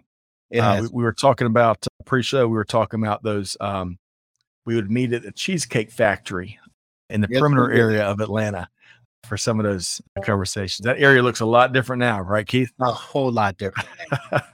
Uh, 0.56 0.82
we, 0.84 0.88
we 0.89 1.04
were 1.04 1.13
talking 1.13 1.48
about 1.48 1.86
uh, 1.88 2.04
pre-show. 2.06 2.48
We 2.48 2.54
were 2.54 2.63
talking 2.63 3.02
about 3.02 3.24
those. 3.24 3.58
Um, 3.60 3.98
we 4.65 4.76
would 4.76 4.91
meet 4.91 5.13
at 5.13 5.24
the 5.24 5.32
Cheesecake 5.32 5.89
Factory 5.91 6.60
in 7.10 7.22
the 7.22 7.28
Yes, 7.30 7.39
perimeter 7.39 7.72
area 7.72 8.04
of 8.04 8.19
Atlanta 8.19 8.69
for 9.24 9.36
some 9.36 9.60
of 9.60 9.65
those 9.65 10.00
conversations. 10.24 10.86
That 10.86 11.00
area 11.00 11.24
looks 11.24 11.39
a 11.39 11.46
lot 11.46 11.74
different 11.74 12.02
now, 12.02 12.22
right, 12.22 12.46
Keith? 12.46 12.72
a 12.80 12.91
whole 12.91 13.32
lot 13.32 13.58
different. 13.58 13.89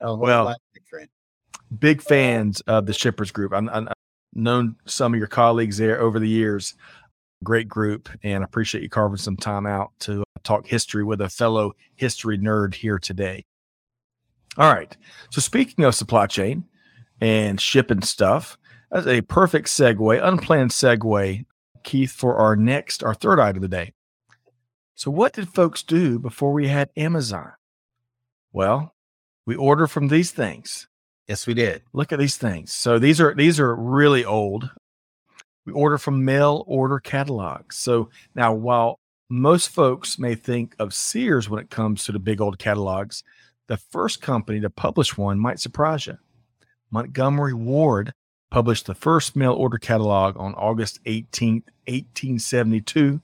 A 0.00 0.06
whole 0.06 0.18
Well, 0.18 0.44
lot 0.44 0.60
different. 0.72 1.10
Big 1.78 2.00
fans 2.00 2.60
of 2.62 2.86
the 2.86 2.92
Shippers 2.92 3.32
Group. 3.32 3.52
I'm, 3.52 3.68
I'm, 3.68 3.88
known 4.34 4.76
some 4.86 5.14
of 5.14 5.18
your 5.18 5.26
colleagues 5.26 5.76
there 5.76 6.00
over 6.00 6.18
the 6.18 6.28
years. 6.28 6.74
Great 7.44 7.68
group, 7.68 8.08
and 8.22 8.42
I 8.42 8.44
appreciate 8.44 8.82
you 8.82 8.88
carving 8.88 9.18
some 9.18 9.36
time 9.36 9.66
out 9.66 9.92
to 10.00 10.22
uh, 10.22 10.24
talk 10.42 10.66
history 10.66 11.04
with 11.04 11.20
a 11.20 11.28
fellow 11.28 11.72
history 11.94 12.38
nerd 12.38 12.74
here 12.74 12.98
today. 12.98 13.44
All 14.56 14.72
right. 14.72 14.96
So, 15.30 15.40
speaking 15.40 15.84
of 15.84 15.94
supply 15.94 16.26
chain 16.26 16.64
and 17.20 17.60
shipping 17.60 18.02
stuff, 18.02 18.58
that's 18.90 19.06
a 19.06 19.20
perfect 19.20 19.68
segue, 19.68 20.20
unplanned 20.22 20.70
segue, 20.70 21.44
Keith, 21.84 22.12
for 22.12 22.36
our 22.36 22.56
next, 22.56 23.04
our 23.04 23.14
third 23.14 23.38
item 23.38 23.62
of 23.62 23.70
the 23.70 23.76
day. 23.76 23.92
So, 24.94 25.10
what 25.10 25.32
did 25.32 25.48
folks 25.48 25.82
do 25.82 26.18
before 26.18 26.52
we 26.52 26.68
had 26.68 26.90
Amazon? 26.96 27.52
Well, 28.52 28.94
we 29.46 29.54
order 29.54 29.86
from 29.86 30.08
these 30.08 30.32
things. 30.32 30.88
Yes, 31.28 31.46
we 31.46 31.54
did. 31.54 31.82
Look 31.92 32.10
at 32.12 32.18
these 32.18 32.36
things. 32.38 32.72
So 32.72 32.98
these 32.98 33.20
are 33.20 33.34
these 33.34 33.60
are 33.60 33.74
really 33.76 34.24
old. 34.24 34.70
We 35.68 35.74
order 35.74 35.98
from 35.98 36.24
mail 36.24 36.64
order 36.66 36.98
catalogs. 36.98 37.76
So 37.76 38.08
now 38.34 38.54
while 38.54 38.98
most 39.28 39.68
folks 39.68 40.18
may 40.18 40.34
think 40.34 40.74
of 40.78 40.94
Sears 40.94 41.50
when 41.50 41.60
it 41.60 41.68
comes 41.68 42.04
to 42.04 42.12
the 42.12 42.18
big 42.18 42.40
old 42.40 42.58
catalogs, 42.58 43.22
the 43.66 43.76
first 43.76 44.22
company 44.22 44.60
to 44.60 44.70
publish 44.70 45.18
one 45.18 45.38
might 45.38 45.60
surprise 45.60 46.06
you. 46.06 46.16
Montgomery 46.90 47.52
Ward 47.52 48.14
published 48.50 48.86
the 48.86 48.94
first 48.94 49.36
mail 49.36 49.52
order 49.52 49.76
catalog 49.76 50.38
on 50.38 50.54
August 50.54 51.04
18th, 51.04 51.64
1872. 51.86 53.20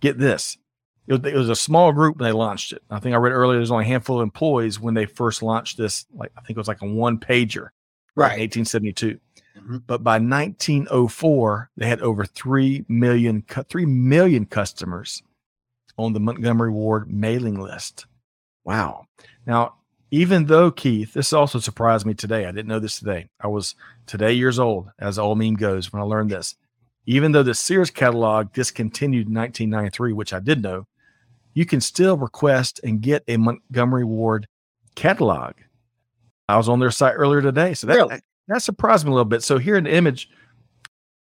Get 0.00 0.18
this 0.18 0.58
it 1.06 1.22
was, 1.22 1.32
it 1.32 1.38
was, 1.38 1.48
a 1.48 1.56
small 1.56 1.90
group 1.92 2.18
when 2.18 2.28
they 2.28 2.32
launched 2.32 2.74
it. 2.74 2.82
I 2.90 3.00
think 3.00 3.14
I 3.14 3.18
read 3.18 3.32
earlier 3.32 3.58
there's 3.58 3.70
only 3.70 3.86
a 3.86 3.88
handful 3.88 4.20
of 4.20 4.24
employees 4.24 4.78
when 4.78 4.92
they 4.92 5.06
first 5.06 5.42
launched 5.42 5.78
this. 5.78 6.04
Like 6.14 6.32
I 6.36 6.42
think 6.42 6.58
it 6.58 6.60
was 6.60 6.68
like 6.68 6.82
a 6.82 6.86
one 6.86 7.18
pager, 7.18 7.68
right? 8.14 8.38
1872. 8.38 9.18
Mm-hmm. 9.58 9.78
But 9.86 10.02
by 10.02 10.18
1904, 10.18 11.70
they 11.76 11.88
had 11.88 12.00
over 12.00 12.24
three 12.24 12.84
million 12.88 13.44
three 13.68 13.86
million 13.86 14.46
customers 14.46 15.22
on 15.96 16.12
the 16.12 16.20
Montgomery 16.20 16.70
Ward 16.70 17.10
mailing 17.12 17.60
list. 17.60 18.06
Wow. 18.64 19.06
Now, 19.46 19.74
even 20.10 20.46
though 20.46 20.70
Keith, 20.70 21.12
this 21.12 21.32
also 21.32 21.58
surprised 21.58 22.06
me 22.06 22.14
today. 22.14 22.46
I 22.46 22.52
didn't 22.52 22.68
know 22.68 22.78
this 22.78 22.98
today. 22.98 23.28
I 23.40 23.48
was 23.48 23.74
today 24.06 24.32
years 24.32 24.58
old, 24.58 24.90
as 24.98 25.18
old 25.18 25.38
meme 25.38 25.54
goes, 25.54 25.92
when 25.92 26.00
I 26.00 26.04
learned 26.04 26.30
this. 26.30 26.54
Even 27.04 27.32
though 27.32 27.42
the 27.42 27.54
Sears 27.54 27.90
catalog 27.90 28.52
discontinued 28.52 29.28
in 29.28 29.34
1993, 29.34 30.12
which 30.12 30.32
I 30.32 30.40
did 30.40 30.62
know, 30.62 30.86
you 31.54 31.66
can 31.66 31.80
still 31.80 32.16
request 32.16 32.80
and 32.84 33.00
get 33.00 33.24
a 33.26 33.36
Montgomery 33.36 34.04
Ward 34.04 34.46
catalog. 34.94 35.54
I 36.48 36.56
was 36.56 36.68
on 36.68 36.78
their 36.78 36.90
site 36.90 37.14
earlier 37.14 37.42
today, 37.42 37.74
so 37.74 37.86
that 37.86 37.96
really? 37.96 38.20
That 38.48 38.62
surprised 38.62 39.04
me 39.04 39.10
a 39.10 39.14
little 39.14 39.24
bit. 39.24 39.42
So 39.42 39.58
here 39.58 39.76
in 39.76 39.84
the 39.84 39.94
image, 39.94 40.28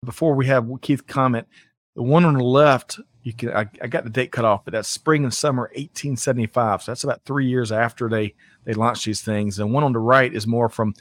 before 0.04 0.36
we 0.36 0.48
have 0.48 0.70
Keith 0.82 1.06
comment, 1.08 1.48
the 1.96 2.04
one 2.04 2.26
on 2.26 2.34
the 2.34 2.44
left, 2.44 3.00
you 3.24 3.34
can 3.34 3.50
I, 3.52 3.70
I 3.82 3.88
got 3.88 4.04
the 4.04 4.10
date 4.10 4.32
cut 4.32 4.46
off, 4.46 4.66
but 4.66 4.72
that's 4.74 4.90
spring 4.90 5.24
and 5.24 5.34
summer 5.34 5.64
1875. 5.76 6.84
So 6.84 6.92
that's 6.92 7.04
about 7.04 7.24
three 7.26 7.46
years 7.46 7.72
after 7.72 8.10
they 8.10 8.34
they 8.66 8.74
launched 8.74 9.06
these 9.06 9.22
things. 9.22 9.60
And 9.60 9.72
one 9.72 9.84
on 9.84 9.94
the 9.94 10.00
right 10.00 10.34
is 10.34 10.48
more 10.48 10.70
from 10.70 10.94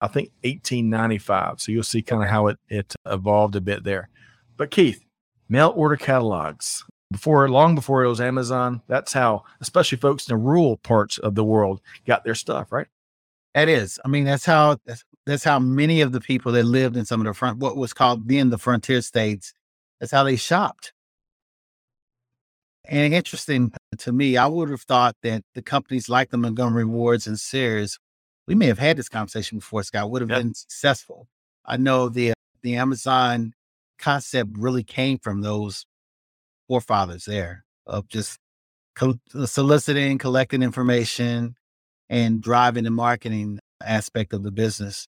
I 0.00 0.08
think 0.08 0.30
1895. 0.42 1.60
So 1.60 1.72
you'll 1.72 1.82
see 1.82 2.02
kind 2.02 2.22
of 2.22 2.28
how 2.28 2.48
it 2.48 2.58
it 2.68 2.94
evolved 3.06 3.56
a 3.56 3.60
bit 3.60 3.84
there. 3.84 4.10
But 4.56 4.70
Keith, 4.70 5.02
mail 5.48 5.72
order 5.74 5.96
catalogs 5.96 6.84
before 7.10 7.48
long 7.48 7.74
before 7.74 8.04
it 8.04 8.08
was 8.08 8.20
Amazon. 8.20 8.82
That's 8.88 9.12
how, 9.12 9.44
especially 9.60 9.98
folks 9.98 10.28
in 10.28 10.34
the 10.34 10.42
rural 10.42 10.78
parts 10.78 11.18
of 11.18 11.34
the 11.34 11.44
world, 11.44 11.80
got 12.06 12.24
their 12.24 12.34
stuff. 12.34 12.72
Right. 12.72 12.88
That 13.54 13.68
is. 13.68 14.00
I 14.04 14.08
mean, 14.08 14.24
that's 14.24 14.44
how 14.44 14.78
that's, 14.86 15.04
that's 15.26 15.44
how 15.44 15.58
many 15.58 16.00
of 16.00 16.12
the 16.12 16.20
people 16.20 16.52
that 16.52 16.64
lived 16.64 16.96
in 16.96 17.04
some 17.04 17.20
of 17.20 17.26
the 17.26 17.34
front, 17.34 17.58
what 17.58 17.76
was 17.76 17.92
called 17.92 18.28
then 18.28 18.50
the 18.50 18.58
frontier 18.58 19.00
states, 19.02 19.54
that's 20.00 20.12
how 20.12 20.24
they 20.24 20.36
shopped. 20.36 20.92
And 22.84 23.14
interesting 23.14 23.72
to 23.98 24.12
me, 24.12 24.36
I 24.36 24.46
would 24.46 24.68
have 24.70 24.82
thought 24.82 25.16
that 25.22 25.44
the 25.54 25.62
companies 25.62 26.08
like 26.08 26.30
the 26.30 26.36
Montgomery 26.38 26.84
Wards 26.84 27.28
and 27.28 27.38
Sears, 27.38 27.98
we 28.48 28.56
may 28.56 28.66
have 28.66 28.78
had 28.78 28.96
this 28.96 29.08
conversation 29.08 29.58
before, 29.58 29.84
Scott, 29.84 30.10
would 30.10 30.22
have 30.22 30.30
yep. 30.30 30.40
been 30.40 30.54
successful. 30.54 31.28
I 31.64 31.76
know 31.76 32.08
the 32.08 32.32
the 32.62 32.76
Amazon 32.76 33.54
concept 33.98 34.50
really 34.58 34.82
came 34.82 35.18
from 35.18 35.42
those 35.42 35.86
forefathers 36.66 37.24
there 37.24 37.64
of 37.86 38.08
just 38.08 38.38
co- 38.96 39.20
uh, 39.34 39.46
soliciting, 39.46 40.18
collecting 40.18 40.62
information, 40.62 41.54
and 42.08 42.42
driving 42.42 42.82
the 42.82 42.90
marketing 42.90 43.60
aspect 43.80 44.32
of 44.32 44.42
the 44.42 44.50
business 44.50 45.06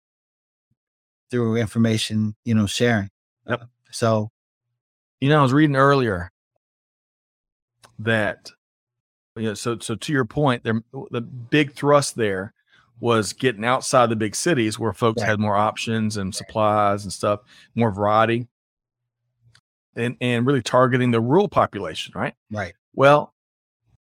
through 1.30 1.56
information, 1.56 2.34
you 2.44 2.54
know, 2.54 2.66
sharing. 2.66 3.10
Yep. 3.46 3.68
So, 3.90 4.30
you 5.20 5.28
know, 5.28 5.40
I 5.40 5.42
was 5.42 5.52
reading 5.52 5.76
earlier 5.76 6.30
that, 7.98 8.50
you 9.36 9.44
know, 9.44 9.54
so 9.54 9.78
so 9.78 9.94
to 9.94 10.12
your 10.12 10.24
point, 10.24 10.64
there 10.64 10.82
the 11.10 11.20
big 11.20 11.72
thrust 11.72 12.16
there 12.16 12.52
was 13.00 13.32
getting 13.32 13.64
outside 13.64 14.08
the 14.08 14.16
big 14.16 14.36
cities 14.36 14.78
where 14.78 14.92
folks 14.92 15.20
right. 15.20 15.30
had 15.30 15.40
more 15.40 15.56
options 15.56 16.16
and 16.16 16.34
supplies 16.34 17.02
and 17.02 17.12
stuff, 17.12 17.40
more 17.74 17.90
variety 17.90 18.46
and, 19.96 20.16
and 20.20 20.46
really 20.46 20.62
targeting 20.62 21.10
the 21.10 21.20
rural 21.20 21.48
population, 21.48 22.12
right? 22.14 22.34
Right. 22.50 22.74
Well, 22.94 23.34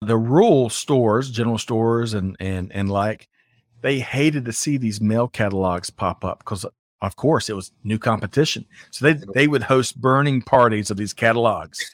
the 0.01 0.17
rural 0.17 0.69
stores, 0.69 1.29
general 1.29 1.57
stores 1.57 2.13
and 2.13 2.37
and 2.39 2.71
and 2.73 2.89
like, 2.89 3.27
they 3.81 3.99
hated 3.99 4.45
to 4.45 4.53
see 4.53 4.77
these 4.77 5.01
mail 5.01 5.27
catalogs 5.27 5.89
pop 5.89 6.23
up 6.23 6.39
because 6.39 6.65
of 7.01 7.15
course 7.15 7.49
it 7.49 7.55
was 7.55 7.71
new 7.83 7.97
competition. 7.97 8.65
So 8.91 9.05
they 9.05 9.19
they 9.33 9.47
would 9.47 9.63
host 9.63 9.99
burning 9.99 10.41
parties 10.41 10.91
of 10.91 10.97
these 10.97 11.13
catalogs 11.13 11.91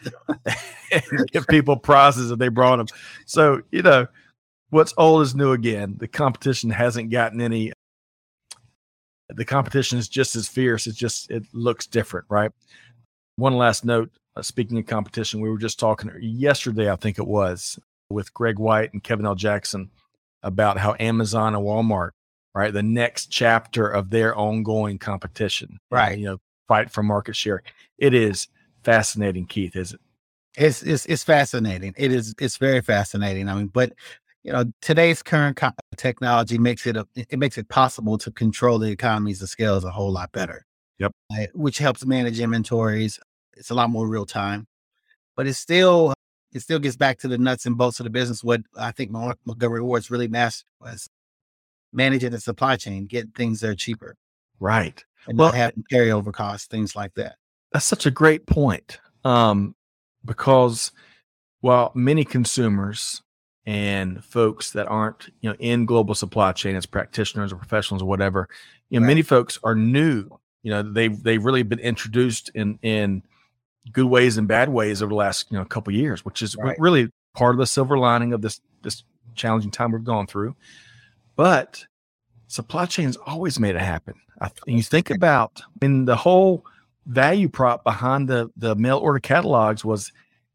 and 0.92 1.04
give 1.32 1.48
people 1.48 1.78
prizes 1.78 2.32
if 2.32 2.40
they 2.40 2.48
brought 2.48 2.78
them. 2.78 2.88
So, 3.26 3.62
you 3.72 3.82
know, 3.82 4.08
what's 4.70 4.94
old 4.98 5.22
is 5.22 5.36
new 5.36 5.52
again. 5.52 5.96
The 6.00 6.08
competition 6.08 6.70
hasn't 6.70 7.12
gotten 7.12 7.42
any 7.42 7.72
the 9.30 9.46
competition 9.46 9.98
is 9.98 10.08
just 10.08 10.36
as 10.36 10.48
fierce. 10.48 10.88
It's 10.88 10.98
just 10.98 11.32
it 11.32 11.44
looks 11.54 11.88
different, 11.88 12.26
right? 12.30 12.52
One 13.38 13.58
last 13.58 13.86
note 13.86 14.12
uh, 14.36 14.42
speaking 14.42 14.78
of 14.78 14.86
competition, 14.86 15.40
we 15.40 15.50
were 15.50 15.58
just 15.58 15.80
talking 15.80 16.12
yesterday, 16.20 16.92
I 16.92 16.96
think 16.96 17.20
it 17.20 17.28
was, 17.28 17.80
with 18.10 18.34
Greg 18.34 18.60
White 18.60 18.92
and 18.94 19.04
Kevin 19.04 19.26
L. 19.26 19.36
Jackson 19.36 19.90
about 20.44 20.78
how 20.78 20.96
Amazon 21.00 21.56
and 21.56 21.64
Walmart, 21.64 22.12
right, 22.56 22.74
the 22.74 22.84
next 22.84 23.28
chapter 23.28 23.88
of 23.88 24.10
their 24.10 24.36
ongoing 24.36 24.98
competition, 24.98 25.80
right, 25.92 26.18
you 26.18 26.26
know, 26.26 26.38
fight 26.68 26.90
for 26.90 27.04
market 27.04 27.36
share. 27.36 27.62
It 27.98 28.14
is 28.14 28.48
fascinating, 28.84 29.46
Keith, 29.46 29.76
is 29.76 29.94
it? 29.94 30.00
It's 30.58 30.82
it's 30.84 31.06
it's 31.06 31.24
fascinating. 31.24 31.94
It 31.98 32.12
is 32.12 32.34
it's 32.40 32.58
very 32.58 32.82
fascinating. 32.82 33.50
I 33.50 33.56
mean, 33.56 33.68
but 33.68 33.94
you 34.44 34.54
know, 34.54 34.66
today's 34.82 35.22
current 35.22 35.58
co- 35.58 35.72
technology 35.98 36.58
makes 36.58 36.86
it 36.88 36.96
a, 36.96 37.06
it 37.16 37.40
makes 37.40 37.58
it 37.58 37.68
possible 37.68 38.18
to 38.20 38.32
control 38.32 38.78
the 38.80 38.90
economies 38.90 39.42
of 39.42 39.50
scale 39.50 39.76
a 39.78 39.90
whole 39.90 40.12
lot 40.12 40.32
better. 40.32 40.66
Yep. 41.00 41.12
Uh, 41.32 41.46
which 41.54 41.80
helps 41.80 42.06
manage 42.06 42.40
inventories. 42.40 43.20
It's 43.58 43.70
a 43.70 43.74
lot 43.74 43.90
more 43.90 44.08
real 44.08 44.26
time, 44.26 44.68
but 45.36 45.46
it's 45.46 45.58
still 45.58 46.14
it 46.54 46.62
still 46.62 46.80
gets 46.80 46.96
back 46.96 47.18
to 47.20 47.28
the 47.28 47.38
nuts 47.38 47.66
and 47.66 47.78
bolts 47.78 48.00
of 48.00 48.06
the 48.06 48.10
business. 48.10 48.44
What 48.44 48.62
I 48.78 48.92
think 48.92 49.12
Montgomery 49.12 49.82
Ward's 49.82 50.10
really 50.10 50.30
mastered 50.30 50.70
was 50.80 51.10
managing 51.96 52.32
the 52.32 52.40
supply 52.40 52.76
chain, 52.76 53.06
getting 53.06 53.32
things 53.32 53.60
there 53.62 53.76
cheaper, 53.76 54.16
right? 54.60 55.04
And 55.28 55.38
well, 55.38 55.50
not 55.50 55.56
having 55.56 55.84
carryover 55.92 56.34
costs, 56.34 56.68
things 56.68 56.96
like 56.96 57.14
that. 57.16 57.36
That's 57.72 57.86
such 57.86 58.06
a 58.06 58.12
great 58.12 58.46
point, 58.46 59.00
um, 59.24 59.76
because 60.24 60.92
while 61.62 61.92
many 61.96 62.24
consumers 62.24 63.22
and 63.66 64.24
folks 64.24 64.72
that 64.72 64.88
aren't 64.88 65.30
you 65.42 65.50
know 65.50 65.56
in 65.60 65.86
global 65.86 66.14
supply 66.14 66.52
chain 66.52 66.76
as 66.76 66.86
practitioners 66.86 67.52
or 67.52 67.56
professionals 67.56 68.04
or 68.04 68.06
whatever, 68.06 68.48
you 68.90 69.00
know, 69.00 69.04
right. 69.04 69.10
many 69.10 69.22
folks 69.24 69.58
are 69.64 69.76
new 69.76 70.30
you 70.66 70.72
know 70.72 70.82
they've 70.82 71.24
they've 71.24 71.46
really 71.46 71.64
been 71.64 71.80
introduced 71.80 72.50
in 72.56 72.78
in 72.82 73.22
good 73.92 74.08
ways 74.08 74.38
and 74.38 74.48
bad 74.48 74.68
ways 74.68 75.02
over 75.02 75.12
the 75.12 75.16
last 75.16 75.50
you 75.52 75.58
know 75.58 75.64
couple 75.64 75.94
years 75.94 76.26
which 76.26 76.42
is 76.42 76.58
right. 76.58 76.76
really 76.80 77.08
part 77.36 77.54
of 77.54 77.60
the 77.60 77.68
silver 77.68 77.98
lining 77.98 78.34
of 78.34 78.42
this 78.42 78.60
this 78.82 79.04
challenging 79.36 79.70
time 79.70 79.92
we've 79.92 80.04
gone 80.04 80.26
through 80.26 80.56
but 81.36 81.86
supply 82.48 82.86
chains 82.86 83.18
always 83.26 83.60
made 83.60 83.76
it 83.76 83.82
happen 83.82 84.16
I, 84.42 84.52
you 84.68 84.84
think 84.84 85.10
about 85.10 85.62
in 85.82 86.06
the 86.06 86.16
whole 86.16 86.66
value 87.06 87.50
prop 87.50 87.84
behind 87.84 88.28
the 88.28 88.50
the 88.58 88.76
mail 88.76 88.98
order 88.98 89.20
catalogs 89.20 89.84
was 89.86 90.12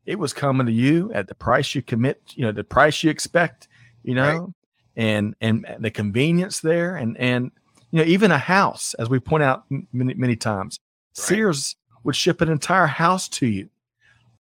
it 0.07 0.19
was 0.19 0.33
coming 0.33 0.67
to 0.67 0.73
you 0.73 1.13
at 1.13 1.29
the 1.29 1.35
price 1.35 1.75
you 1.75 1.83
commit 1.83 2.23
you 2.35 2.45
know 2.45 2.53
the 2.53 2.65
price 2.65 3.03
you 3.03 3.11
expect 3.11 3.69
you 4.03 4.15
know 4.15 4.39
right. 4.39 4.49
and 4.97 5.35
and 5.41 5.67
the 5.79 5.91
convenience 5.91 6.61
there 6.61 6.97
and 6.97 7.17
and 7.19 7.53
you 7.91 7.99
know, 7.99 8.05
even 8.05 8.31
a 8.31 8.39
house, 8.39 8.95
as 8.95 9.09
we 9.09 9.19
point 9.19 9.43
out 9.43 9.65
many, 9.93 10.15
many 10.15 10.37
times, 10.37 10.79
right. 11.19 11.25
Sears 11.27 11.77
would 12.05 12.17
ship 12.17 12.41
an 12.41 12.49
entire 12.49 12.87
house 12.87 13.29
to 13.29 13.47
you 13.47 13.69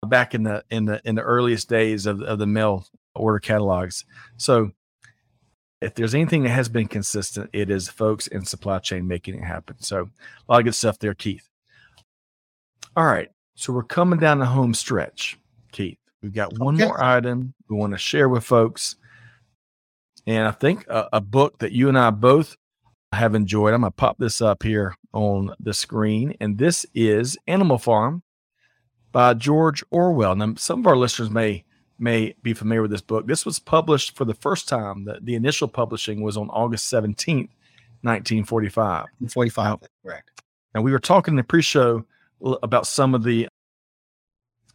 back 0.07 0.33
in 0.33 0.43
the 0.43 0.63
in 0.69 0.85
the 0.85 1.01
in 1.05 1.15
the 1.15 1.21
earliest 1.21 1.69
days 1.69 2.05
of, 2.05 2.21
of 2.21 2.39
the 2.39 2.47
mail 2.47 2.85
order 3.15 3.39
catalogs. 3.39 4.05
So 4.37 4.71
if 5.81 5.93
there's 5.93 6.15
anything 6.15 6.43
that 6.43 6.49
has 6.49 6.69
been 6.69 6.87
consistent, 6.87 7.49
it 7.53 7.69
is 7.69 7.87
folks 7.87 8.27
in 8.27 8.45
supply 8.45 8.79
chain 8.79 9.07
making 9.07 9.35
it 9.35 9.43
happen. 9.43 9.75
So 9.79 10.09
a 10.47 10.51
lot 10.51 10.59
of 10.59 10.65
good 10.65 10.75
stuff 10.75 10.99
there, 10.99 11.13
Keith. 11.13 11.47
All 12.95 13.05
right. 13.05 13.29
So 13.55 13.73
we're 13.73 13.83
coming 13.83 14.19
down 14.19 14.39
the 14.39 14.45
home 14.45 14.73
stretch, 14.73 15.37
Keith. 15.71 15.99
We've 16.21 16.33
got 16.33 16.57
one 16.57 16.75
okay. 16.75 16.85
more 16.85 17.03
item 17.03 17.53
we 17.69 17.75
want 17.75 17.93
to 17.93 17.97
share 17.97 18.29
with 18.29 18.43
folks. 18.43 18.95
And 20.25 20.47
I 20.47 20.51
think 20.51 20.85
a, 20.87 21.07
a, 21.13 21.21
book 21.21 21.59
that 21.59 21.71
you 21.71 21.89
and 21.89 21.97
I 21.97 22.09
both 22.09 22.57
have 23.13 23.33
enjoyed. 23.33 23.73
I'm 23.73 23.81
going 23.81 23.91
to 23.91 23.95
pop 23.95 24.17
this 24.17 24.41
up 24.41 24.63
here 24.63 24.95
on 25.13 25.53
the 25.59 25.73
screen. 25.73 26.35
And 26.41 26.57
this 26.57 26.85
is 26.93 27.37
Animal 27.47 27.77
Farm 27.77 28.23
by 29.11 29.35
George 29.35 29.83
Orwell. 29.89 30.35
Now, 30.35 30.55
some 30.57 30.79
of 30.79 30.87
our 30.87 30.97
listeners 30.97 31.29
may 31.29 31.63
may 31.99 32.35
be 32.43 32.53
familiar 32.53 32.81
with 32.81 32.91
this 32.91 33.01
book. 33.01 33.27
This 33.27 33.45
was 33.45 33.59
published 33.59 34.15
for 34.15 34.25
the 34.25 34.33
first 34.33 34.67
time. 34.67 35.05
The, 35.05 35.19
the 35.21 35.35
initial 35.35 35.67
publishing 35.67 36.21
was 36.21 36.37
on 36.37 36.49
August 36.49 36.91
17th, 36.91 37.49
1945. 38.01 39.05
45, 39.29 39.77
correct. 40.03 40.41
And 40.73 40.83
we 40.83 40.91
were 40.91 40.99
talking 40.99 41.33
in 41.33 41.37
the 41.37 41.43
pre-show 41.43 42.05
about 42.61 42.85
some 42.85 43.15
of 43.15 43.23
the 43.23 43.47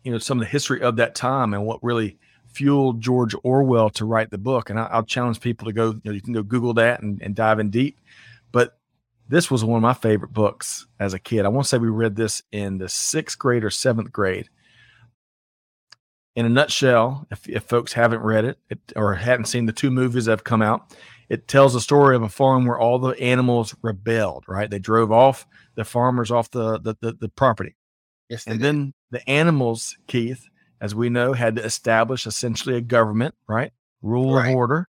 you 0.03 0.11
know 0.11 0.19
some 0.19 0.39
of 0.39 0.45
the 0.45 0.51
history 0.51 0.83
of 0.83 0.97
that 0.97 1.15
time 1.15 1.55
and 1.55 1.65
what 1.65 1.83
really 1.83 2.19
fueled 2.53 3.01
George 3.01 3.35
Orwell 3.43 3.91
to 3.91 4.05
write 4.05 4.31
the 4.31 4.39
book. 4.39 4.69
And 4.71 4.79
I, 4.79 4.97
will 4.97 5.05
challenge 5.05 5.41
people 5.41 5.67
to 5.67 5.73
go, 5.73 5.91
you 5.91 6.01
know, 6.05 6.13
you 6.13 6.21
can 6.21 6.35
go 6.35 6.43
Google 6.43 6.75
that 6.75 7.01
and, 7.01 7.21
and 7.23 7.35
dive 7.35 7.59
in 7.59 7.71
deep. 7.71 7.99
But 8.51 8.79
this 9.29 9.51
was 9.51 9.65
one 9.65 9.79
of 9.79 9.83
my 9.83 9.95
favorite 9.95 10.33
books 10.33 10.87
as 11.01 11.15
a 11.15 11.19
kid. 11.19 11.45
I 11.45 11.49
want 11.49 11.65
to 11.65 11.69
say 11.69 11.79
we 11.79 11.89
read 11.89 12.17
this 12.17 12.43
in 12.53 12.79
the 12.79 12.89
sixth 12.89 13.39
grade 13.39 13.65
or 13.65 13.71
seventh 13.71 14.13
grade. 14.13 14.49
In 16.35 16.47
a 16.47 16.49
nutshell, 16.49 17.27
if, 17.31 17.47
if 17.49 17.65
folks 17.65 17.93
haven't 17.93 18.23
read 18.23 18.45
it, 18.45 18.59
it 18.71 18.79
or 18.97 19.15
hadn't 19.15 19.47
seen 19.47 19.67
the 19.67 19.73
two 19.73 19.91
movies 19.91 20.25
that 20.25 20.33
have 20.33 20.45
come 20.45 20.63
out, 20.63 20.97
it 21.29 21.47
tells 21.47 21.75
the 21.75 21.81
story 21.81 22.17
of 22.17 22.23
a 22.23 22.29
farm 22.29 22.65
where 22.65 22.79
all 22.79 22.99
the 22.99 23.19
animals 23.21 23.75
rebelled, 23.83 24.45
right? 24.49 24.71
They 24.71 24.79
drove 24.79 25.13
off 25.13 25.47
the 25.75 25.85
farmers 25.85 26.31
off 26.31 26.51
the, 26.51 26.79
the, 26.79 26.97
the, 27.01 27.13
the 27.13 27.29
property. 27.29 27.77
Yes, 28.29 28.47
and 28.47 28.59
did. 28.59 28.65
then 28.65 28.95
the 29.11 29.29
animals, 29.29 29.97
Keith, 30.07 30.47
as 30.81 30.95
we 30.95 31.11
know, 31.11 31.33
had 31.33 31.57
to 31.57 31.65
establish 31.65 32.27
essentially 32.27 32.77
a 32.77 32.81
government, 32.81 33.35
right? 33.47 33.73
Rule 34.03 34.35
right. 34.35 34.51
of 34.51 34.57
order. 34.57 34.89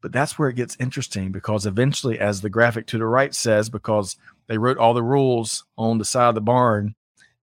But 0.00 0.12
that's 0.12 0.38
where 0.38 0.48
it 0.48 0.56
gets 0.56 0.76
interesting 0.78 1.32
because 1.32 1.66
eventually, 1.66 2.18
as 2.18 2.40
the 2.40 2.50
graphic 2.50 2.86
to 2.88 2.98
the 2.98 3.06
right 3.06 3.34
says, 3.34 3.68
because 3.68 4.16
they 4.46 4.56
wrote 4.56 4.78
all 4.78 4.94
the 4.94 5.02
rules 5.02 5.64
on 5.76 5.98
the 5.98 6.04
side 6.04 6.28
of 6.28 6.34
the 6.34 6.40
barn, 6.40 6.94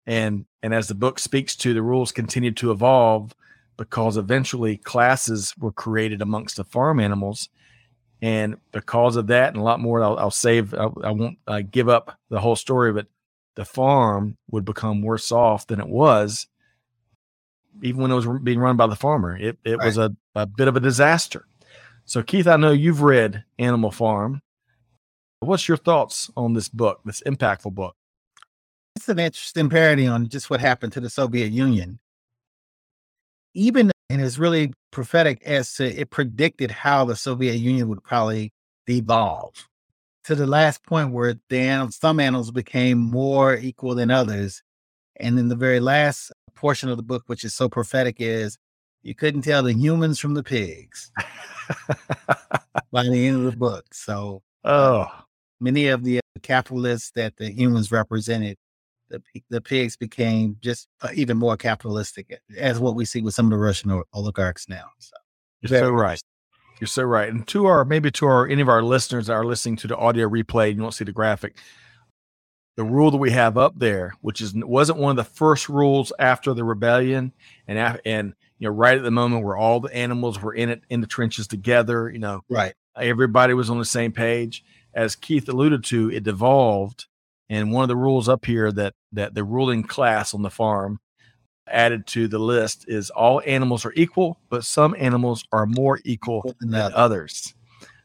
and 0.06 0.44
and 0.62 0.74
as 0.74 0.88
the 0.88 0.94
book 0.94 1.18
speaks 1.18 1.56
to, 1.56 1.74
the 1.74 1.82
rules 1.82 2.12
continued 2.12 2.56
to 2.58 2.70
evolve 2.70 3.34
because 3.76 4.16
eventually 4.16 4.76
classes 4.76 5.54
were 5.58 5.72
created 5.72 6.22
amongst 6.22 6.56
the 6.56 6.64
farm 6.64 7.00
animals, 7.00 7.48
and 8.20 8.56
because 8.72 9.16
of 9.16 9.28
that 9.28 9.48
and 9.48 9.58
a 9.58 9.64
lot 9.64 9.80
more, 9.80 10.02
I'll, 10.02 10.18
I'll 10.18 10.30
save. 10.30 10.74
I, 10.74 10.88
I 11.04 11.10
won't 11.10 11.38
uh, 11.46 11.62
give 11.68 11.88
up 11.88 12.18
the 12.28 12.40
whole 12.40 12.56
story, 12.56 12.92
but 12.92 13.06
the 13.54 13.64
farm 13.64 14.36
would 14.50 14.64
become 14.64 15.02
worse 15.02 15.30
off 15.30 15.66
than 15.66 15.80
it 15.80 15.88
was 15.88 16.46
even 17.80 18.02
when 18.02 18.10
it 18.10 18.14
was 18.14 18.26
being 18.42 18.58
run 18.58 18.76
by 18.76 18.86
the 18.86 18.96
farmer. 18.96 19.36
It 19.36 19.58
it 19.64 19.78
right. 19.78 19.86
was 19.86 19.98
a, 19.98 20.14
a 20.34 20.46
bit 20.46 20.68
of 20.68 20.76
a 20.76 20.80
disaster. 20.80 21.46
So, 22.04 22.22
Keith, 22.22 22.46
I 22.46 22.56
know 22.56 22.72
you've 22.72 23.02
read 23.02 23.44
Animal 23.58 23.90
Farm. 23.90 24.42
What's 25.40 25.68
your 25.68 25.76
thoughts 25.76 26.30
on 26.36 26.52
this 26.52 26.68
book, 26.68 27.00
this 27.04 27.22
impactful 27.26 27.74
book? 27.74 27.96
It's 28.96 29.08
an 29.08 29.18
interesting 29.18 29.68
parody 29.68 30.06
on 30.06 30.28
just 30.28 30.50
what 30.50 30.60
happened 30.60 30.92
to 30.94 31.00
the 31.00 31.10
Soviet 31.10 31.50
Union. 31.50 31.98
Even 33.54 33.90
and 34.08 34.20
it's 34.20 34.38
really 34.38 34.72
prophetic 34.90 35.42
as 35.42 35.72
to 35.74 35.84
it 35.84 36.10
predicted 36.10 36.70
how 36.70 37.04
the 37.04 37.16
Soviet 37.16 37.54
Union 37.54 37.88
would 37.88 38.04
probably 38.04 38.52
devolve 38.86 39.68
to 40.24 40.34
the 40.34 40.46
last 40.46 40.84
point 40.84 41.12
where 41.12 41.34
the 41.48 41.88
some 41.90 42.20
animals 42.20 42.50
became 42.50 42.98
more 42.98 43.56
equal 43.56 43.94
than 43.94 44.10
others. 44.10 44.62
And 45.18 45.36
then 45.36 45.48
the 45.48 45.56
very 45.56 45.80
last 45.80 46.32
portion 46.54 46.88
of 46.88 46.96
the 46.96 47.02
book, 47.02 47.24
which 47.26 47.44
is 47.44 47.54
so 47.54 47.68
prophetic, 47.68 48.16
is 48.18 48.58
you 49.02 49.14
couldn't 49.14 49.42
tell 49.42 49.62
the 49.62 49.74
humans 49.74 50.18
from 50.18 50.34
the 50.34 50.42
pigs 50.42 51.10
by 52.92 53.04
the 53.04 53.26
end 53.26 53.38
of 53.38 53.44
the 53.44 53.56
book. 53.56 53.92
So, 53.92 54.42
uh, 54.64 54.68
oh, 54.68 55.24
many 55.60 55.88
of 55.88 56.04
the 56.04 56.20
capitalists 56.42 57.10
that 57.14 57.36
the 57.36 57.50
humans 57.50 57.90
represented, 57.90 58.56
the 59.12 59.42
the 59.50 59.60
pigs 59.60 59.96
became 59.96 60.56
just 60.60 60.88
uh, 61.02 61.10
even 61.14 61.36
more 61.36 61.56
capitalistic, 61.56 62.40
as 62.58 62.80
what 62.80 62.96
we 62.96 63.04
see 63.04 63.20
with 63.20 63.34
some 63.34 63.46
of 63.46 63.50
the 63.50 63.58
Russian 63.58 64.02
oligarchs 64.12 64.68
now. 64.68 64.86
So, 64.98 65.16
you're 65.60 65.80
so 65.80 65.90
right. 65.90 66.20
You're 66.80 66.88
so 66.88 67.04
right. 67.04 67.28
And 67.28 67.46
to 67.48 67.66
our 67.66 67.84
maybe 67.84 68.10
to 68.12 68.26
our 68.26 68.48
any 68.48 68.62
of 68.62 68.68
our 68.68 68.82
listeners 68.82 69.28
that 69.28 69.34
are 69.34 69.44
listening 69.44 69.76
to 69.76 69.86
the 69.86 69.96
audio 69.96 70.28
replay, 70.28 70.70
and 70.70 70.76
you 70.76 70.82
won't 70.82 70.94
see 70.94 71.04
the 71.04 71.12
graphic 71.12 71.56
the 72.76 72.84
rule 72.84 73.10
that 73.10 73.18
we 73.18 73.30
have 73.30 73.58
up 73.58 73.78
there, 73.78 74.14
which 74.20 74.40
is 74.40 74.54
wasn't 74.54 74.98
one 74.98 75.10
of 75.10 75.16
the 75.16 75.30
first 75.30 75.68
rules 75.68 76.12
after 76.18 76.54
the 76.54 76.64
rebellion, 76.64 77.32
and 77.66 78.00
and 78.04 78.34
you 78.58 78.68
know 78.68 78.74
right 78.74 78.96
at 78.96 79.04
the 79.04 79.10
moment 79.10 79.44
where 79.44 79.56
all 79.56 79.80
the 79.80 79.94
animals 79.94 80.40
were 80.40 80.54
in 80.54 80.70
it 80.70 80.82
in 80.88 81.00
the 81.00 81.06
trenches 81.06 81.46
together, 81.46 82.10
you 82.10 82.18
know, 82.18 82.42
right, 82.48 82.74
everybody 82.96 83.54
was 83.54 83.68
on 83.68 83.78
the 83.78 83.84
same 83.84 84.12
page. 84.12 84.64
As 84.94 85.16
Keith 85.16 85.48
alluded 85.48 85.84
to, 85.84 86.10
it 86.10 86.22
devolved, 86.22 87.06
and 87.52 87.70
one 87.70 87.82
of 87.82 87.88
the 87.88 87.96
rules 87.96 88.30
up 88.30 88.46
here 88.46 88.72
that 88.72 88.94
that 89.12 89.34
the 89.34 89.44
ruling 89.44 89.82
class 89.82 90.32
on 90.32 90.40
the 90.40 90.48
farm 90.48 90.98
added 91.66 92.06
to 92.06 92.26
the 92.26 92.38
list 92.38 92.86
is 92.88 93.10
all 93.10 93.42
animals 93.46 93.84
are 93.84 93.92
equal, 93.94 94.40
but 94.48 94.64
some 94.64 94.96
animals 94.98 95.44
are 95.52 95.66
more 95.66 96.00
equal 96.04 96.54
than 96.60 96.74
others. 96.74 97.52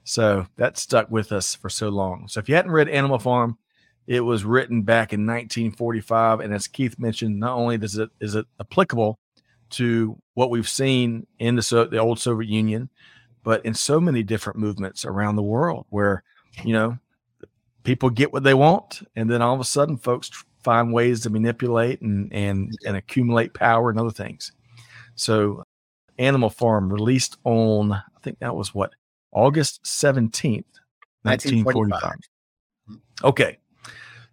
So 0.04 0.48
that 0.58 0.78
stuck 0.78 1.10
with 1.10 1.32
us 1.32 1.56
for 1.56 1.70
so 1.70 1.88
long. 1.88 2.28
So 2.28 2.42
if 2.42 2.50
you 2.50 2.56
hadn't 2.56 2.72
read 2.72 2.90
Animal 2.90 3.20
Farm, 3.20 3.58
it 4.06 4.20
was 4.20 4.44
written 4.44 4.82
back 4.82 5.14
in 5.14 5.22
1945, 5.22 6.42
and 6.42 6.54
as 6.54 6.68
Keith 6.68 7.00
mentioned, 7.00 7.40
not 7.40 7.56
only 7.56 7.78
does 7.78 7.98
it 7.98 8.10
is 8.20 8.36
it 8.36 8.46
applicable 8.60 9.18
to 9.72 10.22
what 10.34 10.50
we've 10.50 10.68
seen 10.68 11.26
in 11.40 11.56
the 11.56 11.62
so, 11.62 11.86
the 11.86 12.00
old 12.00 12.20
Soviet 12.20 12.50
Union, 12.50 12.90
but 13.44 13.66
in 13.66 13.74
so 13.74 14.02
many 14.02 14.24
different 14.24 14.60
movements 14.60 15.06
around 15.06 15.38
the 15.38 15.42
world, 15.42 15.86
where 15.90 16.24
you 16.66 16.74
know 16.74 16.98
people 17.88 18.10
get 18.10 18.34
what 18.34 18.44
they 18.44 18.54
want, 18.54 19.02
and 19.16 19.32
then 19.32 19.42
all 19.42 19.56
of 19.56 19.62
a 19.62 19.64
sudden, 19.64 19.96
folks 19.96 20.30
find 20.62 20.92
ways 20.92 21.22
to 21.22 21.30
manipulate 21.30 22.02
and 22.02 22.32
and 22.34 22.78
and 22.86 22.98
accumulate 22.98 23.54
power 23.54 23.90
and 23.90 23.98
other 23.98 24.12
things. 24.12 24.52
So, 25.16 25.64
Animal 26.20 26.50
Farm 26.50 26.92
released 26.92 27.38
on 27.46 27.94
I 27.94 28.02
think 28.22 28.40
that 28.40 28.56
was 28.56 28.76
what 28.76 28.92
August 29.32 29.88
seventeenth, 29.88 30.68
nineteen 31.24 31.64
forty 31.64 31.92
five. 31.92 32.18
Okay, 33.24 33.58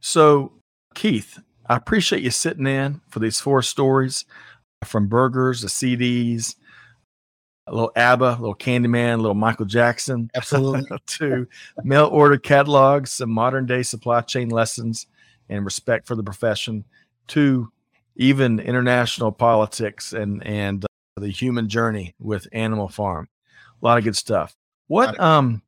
so, 0.00 0.52
Keith, 0.94 1.38
I 1.66 1.76
appreciate 1.76 2.22
you 2.22 2.30
sitting 2.30 2.66
in 2.66 3.00
for 3.08 3.20
these 3.20 3.40
four 3.40 3.62
stories 3.62 4.24
from 4.84 5.06
burgers 5.06 5.60
to 5.60 5.68
CDs, 5.68 6.56
a 7.66 7.72
little 7.72 7.92
ABBA, 7.96 8.36
a 8.38 8.40
little 8.40 8.54
Candyman, 8.54 9.14
a 9.14 9.16
little 9.16 9.34
Michael 9.34 9.64
Jackson. 9.64 10.30
Absolutely. 10.34 10.84
to 11.06 11.46
mail 11.82 12.06
order 12.06 12.36
catalogs, 12.36 13.12
some 13.12 13.30
modern 13.30 13.66
day 13.66 13.82
supply 13.82 14.20
chain 14.20 14.50
lessons 14.50 15.06
and 15.48 15.64
respect 15.64 16.06
for 16.06 16.14
the 16.14 16.22
profession, 16.22 16.84
to 17.28 17.70
even 18.16 18.60
international 18.60 19.32
politics 19.32 20.12
and, 20.12 20.46
and 20.46 20.84
uh, 20.84 21.20
the 21.20 21.30
human 21.30 21.68
journey 21.68 22.14
with 22.18 22.46
Animal 22.52 22.88
Farm. 22.88 23.28
A 23.82 23.84
lot 23.84 23.98
of 23.98 24.04
good 24.04 24.16
stuff. 24.16 24.54
What, 24.86 25.18
um, 25.18 25.62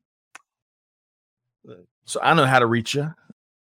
so 2.05 2.19
I 2.21 2.33
know 2.33 2.45
how 2.45 2.59
to 2.59 2.65
reach 2.65 2.95
you. 2.95 3.13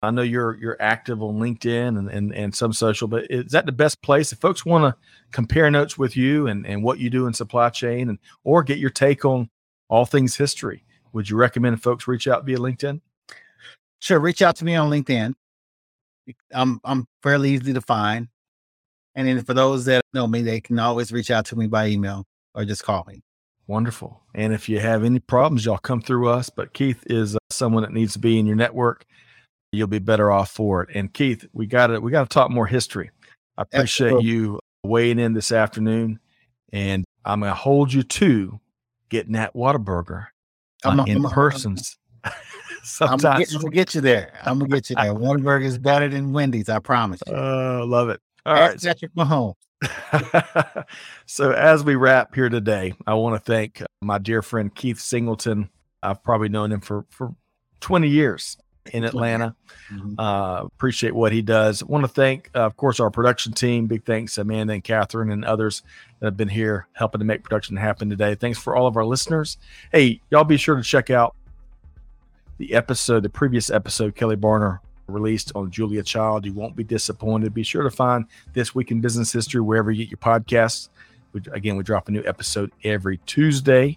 I 0.02 0.10
know 0.10 0.22
you're 0.22 0.56
you're 0.56 0.76
active 0.80 1.22
on 1.22 1.38
LinkedIn 1.38 1.98
and, 1.98 2.08
and, 2.08 2.32
and 2.32 2.54
some 2.54 2.72
social, 2.72 3.08
but 3.08 3.26
is 3.30 3.52
that 3.52 3.66
the 3.66 3.72
best 3.72 4.00
place 4.00 4.32
if 4.32 4.38
folks 4.38 4.64
want 4.64 4.84
to 4.84 5.00
compare 5.32 5.70
notes 5.70 5.98
with 5.98 6.16
you 6.16 6.46
and, 6.46 6.66
and 6.66 6.82
what 6.82 6.98
you 6.98 7.10
do 7.10 7.26
in 7.26 7.32
supply 7.34 7.68
chain 7.70 8.08
and 8.08 8.18
or 8.44 8.62
get 8.62 8.78
your 8.78 8.90
take 8.90 9.24
on 9.24 9.50
all 9.88 10.06
things 10.06 10.36
history? 10.36 10.84
Would 11.12 11.28
you 11.28 11.36
recommend 11.36 11.82
folks 11.82 12.06
reach 12.06 12.28
out 12.28 12.44
via 12.44 12.58
LinkedIn? 12.58 13.00
Sure, 13.98 14.20
reach 14.20 14.40
out 14.42 14.56
to 14.56 14.64
me 14.64 14.76
on 14.76 14.88
LinkedIn. 14.88 15.34
I'm 16.52 16.80
I'm 16.84 17.06
fairly 17.22 17.50
easy 17.50 17.72
to 17.72 17.80
find. 17.80 18.28
And 19.16 19.26
then 19.26 19.42
for 19.42 19.54
those 19.54 19.84
that 19.86 20.04
know 20.14 20.28
me, 20.28 20.42
they 20.42 20.60
can 20.60 20.78
always 20.78 21.10
reach 21.10 21.32
out 21.32 21.46
to 21.46 21.56
me 21.56 21.66
by 21.66 21.88
email 21.88 22.24
or 22.54 22.64
just 22.64 22.84
call 22.84 23.04
me. 23.08 23.22
Wonderful. 23.66 24.22
And 24.34 24.52
if 24.52 24.68
you 24.68 24.78
have 24.78 25.02
any 25.02 25.18
problems, 25.18 25.64
y'all 25.64 25.76
come 25.78 26.00
through 26.00 26.28
us. 26.28 26.50
But 26.50 26.72
Keith 26.72 27.02
is 27.06 27.34
uh, 27.34 27.38
someone 27.50 27.82
that 27.82 27.92
needs 27.92 28.12
to 28.12 28.20
be 28.20 28.38
in 28.38 28.46
your 28.46 28.54
network 28.54 29.04
you'll 29.72 29.86
be 29.86 29.98
better 29.98 30.30
off 30.30 30.50
for 30.50 30.82
it. 30.82 30.90
And 30.94 31.12
Keith, 31.12 31.46
we 31.52 31.66
got 31.66 31.88
to 31.88 32.00
we 32.00 32.10
got 32.10 32.28
to 32.28 32.34
talk 32.34 32.50
more 32.50 32.66
history. 32.66 33.10
I 33.56 33.62
appreciate 33.62 34.08
Absolutely. 34.08 34.30
you 34.30 34.60
weighing 34.84 35.18
in 35.18 35.32
this 35.32 35.52
afternoon, 35.52 36.20
and 36.72 37.04
I'm 37.24 37.40
going 37.40 37.50
to 37.50 37.56
hold 37.56 37.92
you 37.92 38.02
to 38.02 38.60
getting 39.08 39.32
that 39.32 39.54
Whataburger 39.54 40.26
uh, 40.84 41.04
in 41.06 41.22
person. 41.24 41.76
Sometimes 42.82 43.24
I'm 43.24 43.60
gonna, 43.60 43.70
get, 43.70 43.72
get, 43.72 43.94
you 43.94 44.00
there. 44.00 44.32
I'm 44.44 44.58
gonna 44.58 44.70
get 44.70 44.90
you 44.90 44.96
there. 44.96 45.04
Whataburger 45.14 45.64
is 45.64 45.78
better 45.78 46.08
than 46.08 46.32
Wendy's. 46.32 46.68
I 46.68 46.78
promise 46.78 47.20
you. 47.26 47.34
Oh, 47.34 47.82
uh, 47.82 47.86
love 47.86 48.08
it. 48.08 48.20
All 48.46 48.54
right, 48.54 48.80
Patrick 48.80 49.14
Mahomes. 49.14 49.54
so 51.26 51.52
as 51.52 51.84
we 51.84 51.94
wrap 51.94 52.34
here 52.34 52.48
today, 52.48 52.94
I 53.06 53.14
want 53.14 53.36
to 53.36 53.40
thank 53.40 53.82
my 54.02 54.18
dear 54.18 54.42
friend 54.42 54.74
Keith 54.74 54.98
Singleton 54.98 55.70
I've 56.02 56.22
probably 56.22 56.48
known 56.48 56.72
him 56.72 56.80
for 56.80 57.04
for 57.10 57.34
20 57.80 58.08
years 58.08 58.56
in 58.88 59.04
Atlanta. 59.04 59.54
Mm-hmm. 59.92 60.18
Uh, 60.18 60.62
appreciate 60.62 61.14
what 61.14 61.32
he 61.32 61.42
does. 61.42 61.82
Want 61.84 62.04
to 62.04 62.08
thank, 62.08 62.50
uh, 62.54 62.60
of 62.60 62.76
course, 62.76 63.00
our 63.00 63.10
production 63.10 63.52
team. 63.52 63.86
Big 63.86 64.04
thanks, 64.04 64.34
to 64.34 64.42
Amanda 64.42 64.74
and 64.74 64.84
Catherine 64.84 65.30
and 65.30 65.44
others 65.44 65.82
that 66.20 66.26
have 66.26 66.36
been 66.36 66.48
here 66.48 66.88
helping 66.92 67.18
to 67.20 67.24
make 67.24 67.42
production 67.42 67.76
happen 67.76 68.10
today. 68.10 68.34
Thanks 68.34 68.58
for 68.58 68.76
all 68.76 68.86
of 68.86 68.96
our 68.96 69.04
listeners. 69.04 69.58
Hey, 69.92 70.20
y'all 70.30 70.44
be 70.44 70.56
sure 70.56 70.76
to 70.76 70.82
check 70.82 71.10
out 71.10 71.34
the 72.58 72.74
episode, 72.74 73.22
the 73.22 73.28
previous 73.28 73.70
episode, 73.70 74.14
Kelly 74.16 74.36
Barner 74.36 74.80
released 75.06 75.52
on 75.54 75.70
Julia 75.70 76.02
Child. 76.02 76.44
You 76.44 76.52
won't 76.52 76.76
be 76.76 76.84
disappointed. 76.84 77.54
Be 77.54 77.62
sure 77.62 77.82
to 77.82 77.90
find 77.90 78.26
This 78.52 78.74
Week 78.74 78.90
in 78.90 79.00
Business 79.00 79.32
History 79.32 79.60
wherever 79.60 79.90
you 79.90 80.04
get 80.04 80.10
your 80.10 80.18
podcasts. 80.18 80.90
We, 81.32 81.40
again, 81.52 81.76
we 81.76 81.82
drop 81.82 82.08
a 82.08 82.10
new 82.10 82.22
episode 82.24 82.72
every 82.84 83.18
Tuesday. 83.26 83.96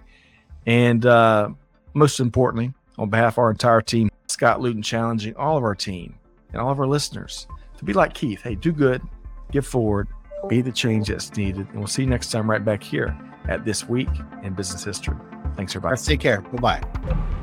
And 0.66 1.06
uh, 1.06 1.50
most 1.94 2.20
importantly, 2.20 2.74
on 3.02 3.10
behalf 3.10 3.34
of 3.34 3.40
our 3.40 3.50
entire 3.50 3.82
team, 3.82 4.10
Scott 4.28 4.62
Luton 4.62 4.84
challenging 4.84 5.36
all 5.36 5.58
of 5.58 5.64
our 5.64 5.76
team 5.76 6.16
and 6.54 6.62
all 6.62 6.72
of 6.72 6.80
our 6.80 6.88
listeners 6.88 7.48
to 7.78 7.84
be 7.84 7.94
like 7.94 8.14
Keith. 8.14 8.42
Hey, 8.44 8.56
do 8.56 8.72
good, 8.72 9.02
give 9.52 9.66
forward, 9.66 10.08
be 10.48 10.62
the 10.62 10.72
change 10.72 11.08
that's 11.08 11.36
needed. 11.36 11.68
And 11.70 11.80
we'll 11.80 11.88
see 11.88 12.04
you 12.04 12.10
next 12.10 12.32
time 12.32 12.50
right 12.50 12.64
back 12.64 12.84
here 12.84 13.18
at 13.48 13.66
This 13.66 13.90
Week 13.90 14.10
in 14.44 14.54
Business 14.54 14.84
History. 14.84 15.18
Thanks, 15.56 15.76
everybody. 15.76 16.00
Take 16.00 16.20
care. 16.20 16.42
Bye 16.42 16.80
bye. 16.80 17.38